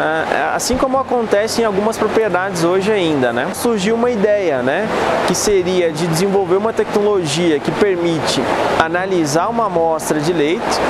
assim 0.54 0.76
como 0.76 0.98
acontece 0.98 1.62
em 1.62 1.64
algumas 1.64 1.96
propriedades 1.96 2.64
hoje 2.64 2.90
ainda. 2.90 3.32
Né? 3.32 3.48
Surgiu 3.54 3.94
uma 3.94 4.10
ideia 4.10 4.62
né, 4.62 4.88
que 5.26 5.34
seria 5.34 5.92
de 5.92 6.06
desenvolver 6.06 6.56
uma 6.56 6.72
tecnologia 6.72 7.58
que 7.58 7.70
permite 7.70 8.40
analisar 8.78 9.48
uma 9.48 9.66
amostra 9.66 10.20
de 10.20 10.32
leite 10.32 10.80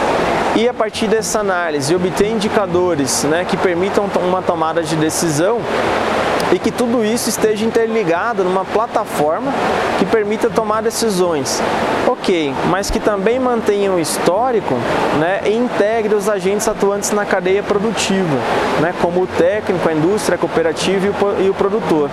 e 0.56 0.68
a 0.68 0.74
partir 0.74 1.06
dessa 1.06 1.40
análise 1.40 1.94
obter 1.94 2.28
indicadores 2.28 3.24
né, 3.24 3.44
que 3.48 3.56
permitam 3.56 4.08
uma 4.22 4.42
tomada 4.42 4.82
de 4.82 4.96
decisão 4.96 5.60
e 6.52 6.58
que 6.58 6.70
tudo 6.70 7.04
isso 7.04 7.28
esteja 7.28 7.64
interligado 7.64 8.44
numa 8.44 8.64
plataforma 8.64 9.52
que 9.98 10.04
permita 10.04 10.50
tomar 10.50 10.82
decisões. 10.82 11.62
Ok, 12.06 12.52
mas 12.68 12.90
que 12.90 12.98
também 12.98 13.38
mantenha 13.38 13.92
o 13.92 14.00
histórico 14.00 14.74
né, 15.18 15.42
e 15.44 15.54
integre 15.54 16.14
os 16.14 16.28
agentes 16.28 16.66
atuantes 16.66 17.12
na 17.12 17.24
cadeia 17.24 17.62
produtiva, 17.62 18.36
né, 18.80 18.92
como 19.00 19.22
o 19.22 19.26
técnico, 19.26 19.88
a 19.88 19.92
indústria, 19.92 20.34
a 20.34 20.38
cooperativa 20.38 21.06
e 21.06 21.10
o, 21.10 21.42
e 21.46 21.50
o 21.50 21.54
produtor. 21.54 22.10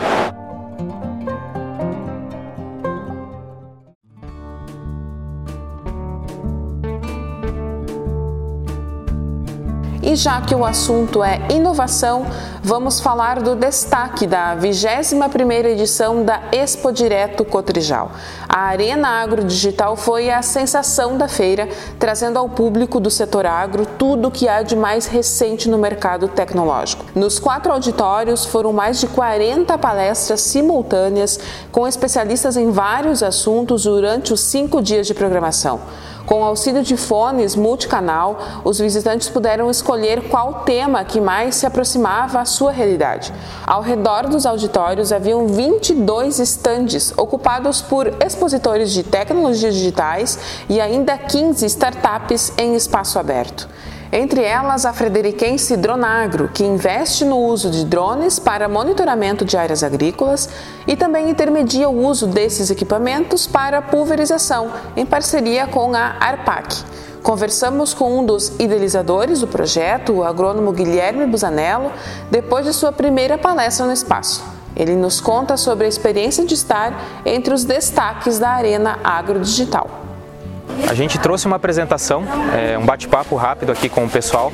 E 10.08 10.16
já 10.16 10.40
que 10.40 10.56
o 10.56 10.64
assunto 10.64 11.22
é 11.22 11.38
inovação, 11.50 12.26
vamos 12.64 13.02
falar 13.02 13.42
do 13.42 13.58
destaque 13.58 14.26
da 14.26 14.56
21ª 14.56 15.66
edição 15.66 16.24
da 16.24 16.44
Expo 16.50 16.94
Direto 16.94 17.44
Cotrijal. 17.44 18.14
A 18.48 18.68
Arena 18.68 19.10
Agro 19.10 19.44
Digital 19.44 19.98
foi 19.98 20.30
a 20.30 20.42
sensação 20.42 21.18
da 21.18 21.28
feira, 21.28 21.68
trazendo 22.00 22.40
ao 22.40 22.48
público 22.48 23.02
do 23.02 23.12
setor 23.12 23.46
agro 23.46 23.86
tudo 23.86 24.30
o 24.30 24.32
que 24.32 24.48
há 24.48 24.62
de 24.62 24.78
mais 24.78 25.08
recente 25.08 25.70
no 25.70 25.78
mercado 25.78 26.30
tecnológico. 26.30 27.04
Nos 27.14 27.38
quatro 27.38 27.74
auditórios 27.74 28.46
foram 28.46 28.72
mais 28.72 29.02
de 29.02 29.08
40 29.08 29.78
palestras 29.78 30.40
simultâneas 30.40 31.38
com 31.70 31.86
especialistas 31.86 32.56
em 32.56 32.72
vários 32.72 33.22
assuntos 33.22 33.84
durante 33.84 34.32
os 34.32 34.40
cinco 34.40 34.82
dias 34.82 35.06
de 35.06 35.14
programação. 35.14 35.82
Com 36.28 36.44
auxílio 36.44 36.84
de 36.84 36.98
fones 36.98 37.56
multicanal, 37.56 38.38
os 38.66 38.80
visitantes 38.80 39.30
puderam 39.30 39.72
escolher 39.72 40.28
qual 40.28 40.66
tema 40.66 41.06
que 41.06 41.22
mais 41.22 41.56
se 41.56 41.66
aproximava 41.66 42.42
à 42.42 42.46
sua 42.46 42.70
realidade. 42.70 43.34
Ao 43.66 43.82
redor 43.82 44.28
dos 44.28 44.46
auditórios 44.46 45.14
haviam 45.14 45.48
22 45.48 46.40
estandes 46.40 47.18
ocupados 47.18 47.82
por 47.82 48.08
expositores 48.22 48.92
de 48.92 49.04
tecnologias 49.04 49.74
digitais 49.74 50.38
e 50.68 50.82
ainda 50.82 51.18
15 51.18 51.66
startups 51.66 52.52
em 52.58 52.76
espaço 52.76 53.18
aberto. 53.18 53.70
Entre 54.18 54.42
elas, 54.42 54.84
a 54.84 54.94
frederiquense 54.94 55.78
Dronagro, 55.78 56.50
que 56.52 56.66
investe 56.66 57.24
no 57.24 57.38
uso 57.38 57.70
de 57.70 57.86
drones 57.86 58.40
para 58.40 58.68
monitoramento 58.68 59.46
de 59.46 59.56
áreas 59.56 59.84
agrícolas 59.84 60.50
e 60.88 60.96
também 60.96 61.30
intermedia 61.30 61.88
o 61.88 62.04
uso 62.04 62.26
desses 62.26 62.72
equipamentos 62.72 63.46
para 63.46 63.80
pulverização, 63.80 64.72
em 64.96 65.06
parceria 65.06 65.68
com 65.68 65.94
a 65.94 66.16
ARPAC. 66.20 66.84
Conversamos 67.22 67.94
com 67.94 68.18
um 68.18 68.26
dos 68.26 68.54
idealizadores 68.58 69.42
do 69.42 69.48
projeto, 69.48 70.14
o 70.14 70.24
agrônomo 70.24 70.72
Guilherme 70.72 71.28
Busanello, 71.28 71.92
depois 72.32 72.66
de 72.66 72.74
sua 72.74 72.92
primeira 72.92 73.38
palestra 73.38 73.86
no 73.86 73.94
espaço. 73.94 74.44
Ele 74.76 74.96
nos 74.96 75.22
conta 75.22 75.56
sobre 75.58 75.86
a 75.86 75.90
experiência 75.90 76.44
de 76.44 76.56
estar 76.56 77.22
entre 77.24 77.54
os 77.54 77.64
destaques 77.64 78.40
da 78.40 78.50
Arena 78.50 78.98
Agro 79.04 79.40
Digital. 79.40 80.07
A 80.90 80.94
gente 80.94 81.18
trouxe 81.18 81.48
uma 81.48 81.56
apresentação, 81.56 82.24
é, 82.54 82.78
um 82.78 82.86
bate-papo 82.86 83.36
rápido 83.36 83.72
aqui 83.72 83.90
com 83.90 84.06
o 84.06 84.10
pessoal 84.10 84.52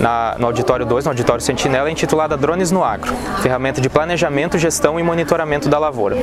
na, 0.00 0.34
no 0.38 0.46
Auditório 0.46 0.84
2, 0.84 1.04
no 1.04 1.10
Auditório 1.10 1.42
Sentinela, 1.42 1.90
intitulada 1.90 2.36
Drones 2.36 2.70
no 2.70 2.82
Agro, 2.82 3.14
ferramenta 3.40 3.80
de 3.80 3.88
planejamento, 3.88 4.58
gestão 4.58 4.98
e 4.98 5.02
monitoramento 5.02 5.68
da 5.68 5.78
lavoura. 5.78 6.16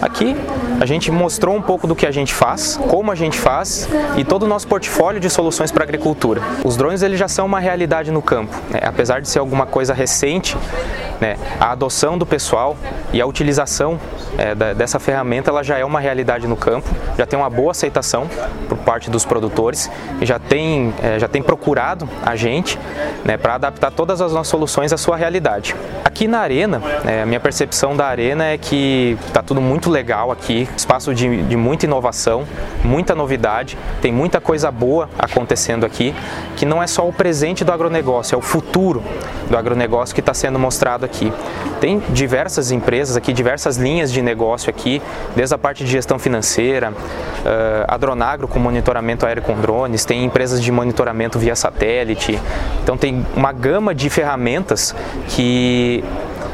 Aqui 0.00 0.36
a 0.80 0.86
gente 0.86 1.10
mostrou 1.10 1.54
um 1.54 1.62
pouco 1.62 1.86
do 1.86 1.94
que 1.94 2.06
a 2.06 2.10
gente 2.10 2.32
faz, 2.32 2.78
como 2.88 3.12
a 3.12 3.14
gente 3.14 3.38
faz 3.38 3.88
e 4.16 4.24
todo 4.24 4.44
o 4.44 4.46
nosso 4.46 4.66
portfólio 4.66 5.20
de 5.20 5.28
soluções 5.28 5.70
para 5.70 5.84
a 5.84 5.86
agricultura. 5.86 6.40
Os 6.64 6.76
drones 6.76 7.02
eles 7.02 7.18
já 7.18 7.28
são 7.28 7.46
uma 7.46 7.60
realidade 7.60 8.10
no 8.10 8.22
campo, 8.22 8.56
né? 8.70 8.80
apesar 8.82 9.20
de 9.20 9.28
ser 9.28 9.38
alguma 9.38 9.66
coisa 9.66 9.92
recente, 9.92 10.56
né? 11.20 11.36
A 11.58 11.72
adoção 11.72 12.16
do 12.16 12.24
pessoal 12.24 12.76
e 13.12 13.20
a 13.20 13.26
utilização 13.26 13.98
é, 14.38 14.54
da, 14.54 14.72
dessa 14.72 14.98
ferramenta 14.98 15.50
ela 15.50 15.62
já 15.62 15.78
é 15.78 15.84
uma 15.84 16.00
realidade 16.00 16.46
no 16.46 16.56
campo, 16.56 16.88
já 17.16 17.26
tem 17.26 17.38
uma 17.38 17.50
boa 17.50 17.72
aceitação 17.72 18.28
por 18.68 18.78
parte 18.90 19.08
dos 19.08 19.24
produtores 19.24 19.88
e 20.20 20.26
já 20.26 20.40
tem, 20.40 20.92
é, 21.00 21.16
já 21.16 21.28
tem 21.28 21.40
procurado 21.40 22.08
a 22.26 22.34
gente 22.34 22.76
né, 23.24 23.36
para 23.36 23.54
adaptar 23.54 23.92
todas 23.92 24.20
as 24.20 24.32
nossas 24.32 24.48
soluções 24.48 24.92
à 24.92 24.96
sua 24.96 25.16
realidade. 25.16 25.76
Aqui 26.04 26.26
na 26.26 26.40
Arena, 26.40 26.82
é, 27.06 27.22
a 27.22 27.26
minha 27.26 27.38
percepção 27.38 27.96
da 27.96 28.04
Arena 28.04 28.46
é 28.46 28.58
que 28.58 29.16
está 29.28 29.44
tudo 29.44 29.60
muito 29.60 29.88
legal 29.88 30.32
aqui, 30.32 30.68
espaço 30.76 31.14
de, 31.14 31.44
de 31.44 31.56
muita 31.56 31.86
inovação, 31.86 32.44
muita 32.82 33.14
novidade, 33.14 33.78
tem 34.02 34.10
muita 34.10 34.40
coisa 34.40 34.72
boa 34.72 35.08
acontecendo 35.16 35.86
aqui, 35.86 36.12
que 36.56 36.66
não 36.66 36.82
é 36.82 36.88
só 36.88 37.08
o 37.08 37.12
presente 37.12 37.62
do 37.62 37.70
agronegócio, 37.70 38.34
é 38.34 38.38
o 38.38 38.42
futuro 38.42 39.04
do 39.48 39.56
agronegócio 39.56 40.14
que 40.14 40.20
está 40.20 40.34
sendo 40.34 40.58
mostrado 40.58 41.04
aqui. 41.04 41.32
Tem 41.80 42.00
diversas 42.10 42.70
empresas 42.70 43.16
aqui, 43.16 43.32
diversas 43.32 43.76
linhas 43.76 44.12
de 44.12 44.20
negócio 44.20 44.68
aqui, 44.68 45.00
desde 45.34 45.54
a 45.54 45.58
parte 45.58 45.84
de 45.84 45.90
gestão 45.90 46.18
financeira, 46.18 46.90
uh, 46.90 47.84
a 47.86 47.96
Dronagro 47.96 48.46
monitoramento 48.80 49.26
aéreo 49.26 49.42
com 49.42 49.54
drones, 49.54 50.04
tem 50.04 50.24
empresas 50.24 50.62
de 50.62 50.72
monitoramento 50.72 51.38
via 51.38 51.54
satélite. 51.54 52.40
Então 52.82 52.96
tem 52.96 53.24
uma 53.36 53.52
gama 53.52 53.94
de 53.94 54.08
ferramentas 54.08 54.94
que 55.28 56.02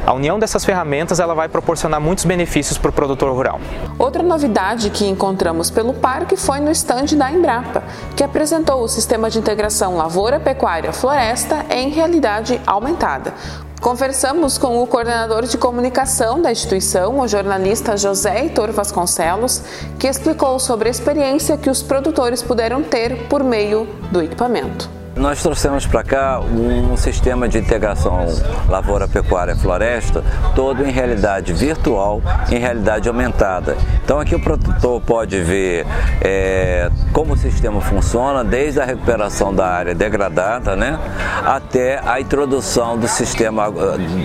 a 0.04 0.12
união 0.12 0.38
dessas 0.38 0.64
ferramentas 0.64 1.18
ela 1.18 1.34
vai 1.34 1.48
proporcionar 1.48 2.00
muitos 2.00 2.24
benefícios 2.24 2.78
para 2.78 2.90
o 2.90 2.92
produtor 2.92 3.32
rural. 3.32 3.60
Outra 3.98 4.22
novidade 4.22 4.90
que 4.90 5.04
encontramos 5.04 5.70
pelo 5.70 5.94
parque 5.94 6.36
foi 6.36 6.60
no 6.60 6.70
estande 6.70 7.16
da 7.16 7.30
Embrapa, 7.30 7.82
que 8.16 8.22
apresentou 8.22 8.82
o 8.82 8.88
sistema 8.88 9.30
de 9.30 9.38
integração 9.38 9.96
lavoura, 9.96 10.38
pecuária, 10.38 10.92
floresta 10.92 11.64
em 11.70 11.90
realidade 11.90 12.60
aumentada. 12.66 13.34
Conversamos 13.80 14.58
com 14.58 14.82
o 14.82 14.86
coordenador 14.86 15.46
de 15.46 15.58
comunicação 15.58 16.40
da 16.40 16.50
instituição, 16.50 17.20
o 17.20 17.28
jornalista 17.28 17.96
José 17.96 18.42
Heitor 18.42 18.72
Vasconcelos, 18.72 19.62
que 19.98 20.08
explicou 20.08 20.58
sobre 20.58 20.88
a 20.88 20.90
experiência 20.90 21.56
que 21.56 21.70
os 21.70 21.82
produtores 21.82 22.42
puderam 22.42 22.82
ter 22.82 23.28
por 23.28 23.44
meio 23.44 23.86
do 24.10 24.22
equipamento. 24.22 25.05
Nós 25.16 25.42
trouxemos 25.42 25.86
para 25.86 26.04
cá 26.04 26.40
um 26.40 26.94
sistema 26.94 27.48
de 27.48 27.56
integração 27.56 28.26
lavoura, 28.68 29.08
pecuária, 29.08 29.56
floresta, 29.56 30.22
todo 30.54 30.84
em 30.84 30.90
realidade 30.90 31.54
virtual, 31.54 32.20
em 32.50 32.58
realidade 32.58 33.08
aumentada. 33.08 33.78
Então 34.04 34.20
aqui 34.20 34.34
o 34.34 34.40
produtor 34.40 35.00
pode 35.00 35.40
ver 35.40 35.86
é, 36.20 36.90
como 37.14 37.32
o 37.32 37.36
sistema 37.36 37.80
funciona, 37.80 38.44
desde 38.44 38.78
a 38.78 38.84
recuperação 38.84 39.54
da 39.54 39.66
área 39.66 39.94
degradada, 39.94 40.76
né, 40.76 40.98
até 41.46 41.98
a 42.04 42.20
introdução 42.20 42.98
do 42.98 43.08
sistema 43.08 43.72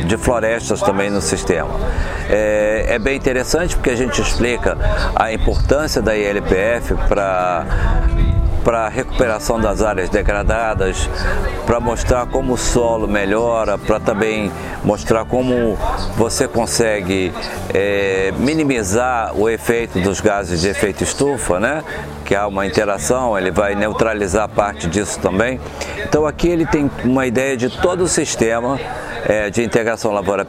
de 0.06 0.18
florestas 0.18 0.82
também 0.82 1.10
no 1.10 1.22
sistema. 1.22 1.70
É, 2.30 2.86
é 2.90 3.00
bem 3.00 3.16
interessante 3.16 3.78
porque 3.78 3.92
a 3.92 3.96
gente 3.96 4.22
explica 4.22 4.78
a 5.16 5.32
importância 5.32 6.02
da 6.02 6.14
ILPF 6.18 6.96
para 7.08 7.66
para 8.64 8.86
a 8.86 8.90
recuperação 8.90 9.60
das 9.60 9.82
áreas 9.82 10.10
degradadas, 10.10 11.10
para 11.66 11.80
mostrar 11.80 12.26
como 12.28 12.54
o 12.54 12.58
solo 12.58 13.08
melhora, 13.08 13.78
para 13.78 14.00
também 14.00 14.52
mostrar 14.84 15.26
como 15.26 15.78
você 16.16 16.48
consegue 16.48 17.34
é, 17.74 18.34
minimizar 18.38 19.36
o 19.36 19.50
efeito 19.50 20.00
dos 20.00 20.22
gases 20.22 20.62
de 20.62 20.70
efeito 20.70 21.04
estufa, 21.04 21.60
né? 21.60 21.84
que 22.32 22.36
há 22.36 22.48
uma 22.48 22.66
interação, 22.66 23.38
ele 23.38 23.52
vai 23.52 23.76
neutralizar 23.76 24.48
parte 24.48 24.88
disso 24.88 25.20
também. 25.20 25.60
Então 26.06 26.26
aqui 26.26 26.48
ele 26.48 26.66
tem 26.66 26.90
uma 27.04 27.28
ideia 27.28 27.58
de 27.58 27.70
todo 27.70 28.06
o 28.06 28.08
sistema 28.08 28.80
é, 29.28 29.50
de 29.50 29.62
integração 29.62 30.14
lavoura, 30.14 30.46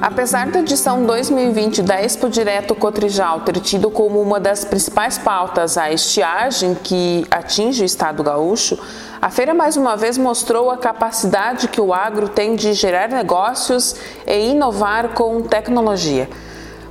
Apesar 0.00 0.46
da 0.46 0.60
edição 0.60 1.04
2020 1.04 1.82
da 1.82 2.00
Expo 2.00 2.28
Direto 2.28 2.72
Cotrijal 2.72 3.40
ter 3.40 3.58
tido 3.58 3.90
como 3.90 4.22
uma 4.22 4.38
das 4.38 4.64
principais 4.64 5.18
pautas 5.18 5.76
a 5.76 5.90
estiagem 5.90 6.76
que 6.76 7.26
atinge 7.28 7.82
o 7.82 7.84
estado 7.84 8.22
gaúcho, 8.22 8.78
a 9.20 9.28
feira 9.28 9.52
mais 9.52 9.76
uma 9.76 9.96
vez 9.96 10.16
mostrou 10.16 10.70
a 10.70 10.76
capacidade 10.76 11.66
que 11.66 11.80
o 11.80 11.92
agro 11.92 12.28
tem 12.28 12.54
de 12.54 12.74
gerar 12.74 13.08
negócios 13.08 13.96
e 14.24 14.50
inovar 14.50 15.14
com 15.14 15.42
tecnologia. 15.42 16.28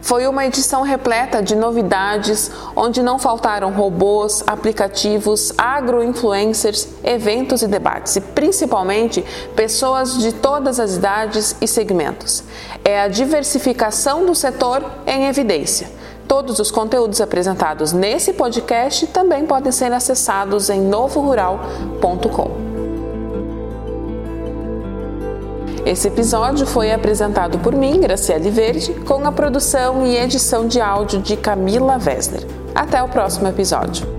Foi 0.02 0.26
uma 0.26 0.46
edição 0.46 0.84
repleta 0.84 1.42
de 1.44 1.54
novidades, 1.54 2.50
onde 2.76 3.02
não 3.02 3.20
faltaram 3.20 3.72
robôs, 3.72 4.42
aplicativos, 4.48 5.52
agro-influencers, 5.58 6.88
eventos 7.04 7.62
e 7.62 7.68
debates, 7.68 8.16
e 8.16 8.22
principalmente 8.22 9.22
pessoas 9.54 10.18
de 10.18 10.32
todas 10.32 10.80
as 10.80 10.96
idades 10.96 11.58
e 11.60 11.68
segmentos. 11.68 12.42
É 12.88 13.02
a 13.02 13.10
diversificação 13.10 14.26
do 14.26 14.34
setor 14.34 14.82
em 15.06 15.28
evidência. 15.28 15.90
Todos 16.26 16.58
os 16.58 16.72
conteúdos 16.72 17.20
apresentados 17.20 17.92
nesse 17.92 18.32
podcast 18.32 19.08
também 19.08 19.46
podem 19.46 19.74
ser 19.74 19.92
acessados 19.92 20.70
em 20.70 20.80
novorural.com. 20.80 22.52
Esse 25.86 26.08
episódio 26.08 26.66
foi 26.66 26.94
apresentado 26.94 27.60
por 27.60 27.76
mim, 27.76 28.00
Graciele 28.00 28.50
Verde, 28.50 28.94
com 29.06 29.28
a 29.28 29.34
produção 29.34 30.08
e 30.08 30.16
edição 30.16 30.66
de 30.66 30.80
áudio 30.80 31.22
de 31.22 31.36
Camila 31.36 31.98
Wessner. 31.98 32.48
Até 32.74 33.04
o 33.04 33.10
próximo 33.10 33.50
episódio. 33.50 34.17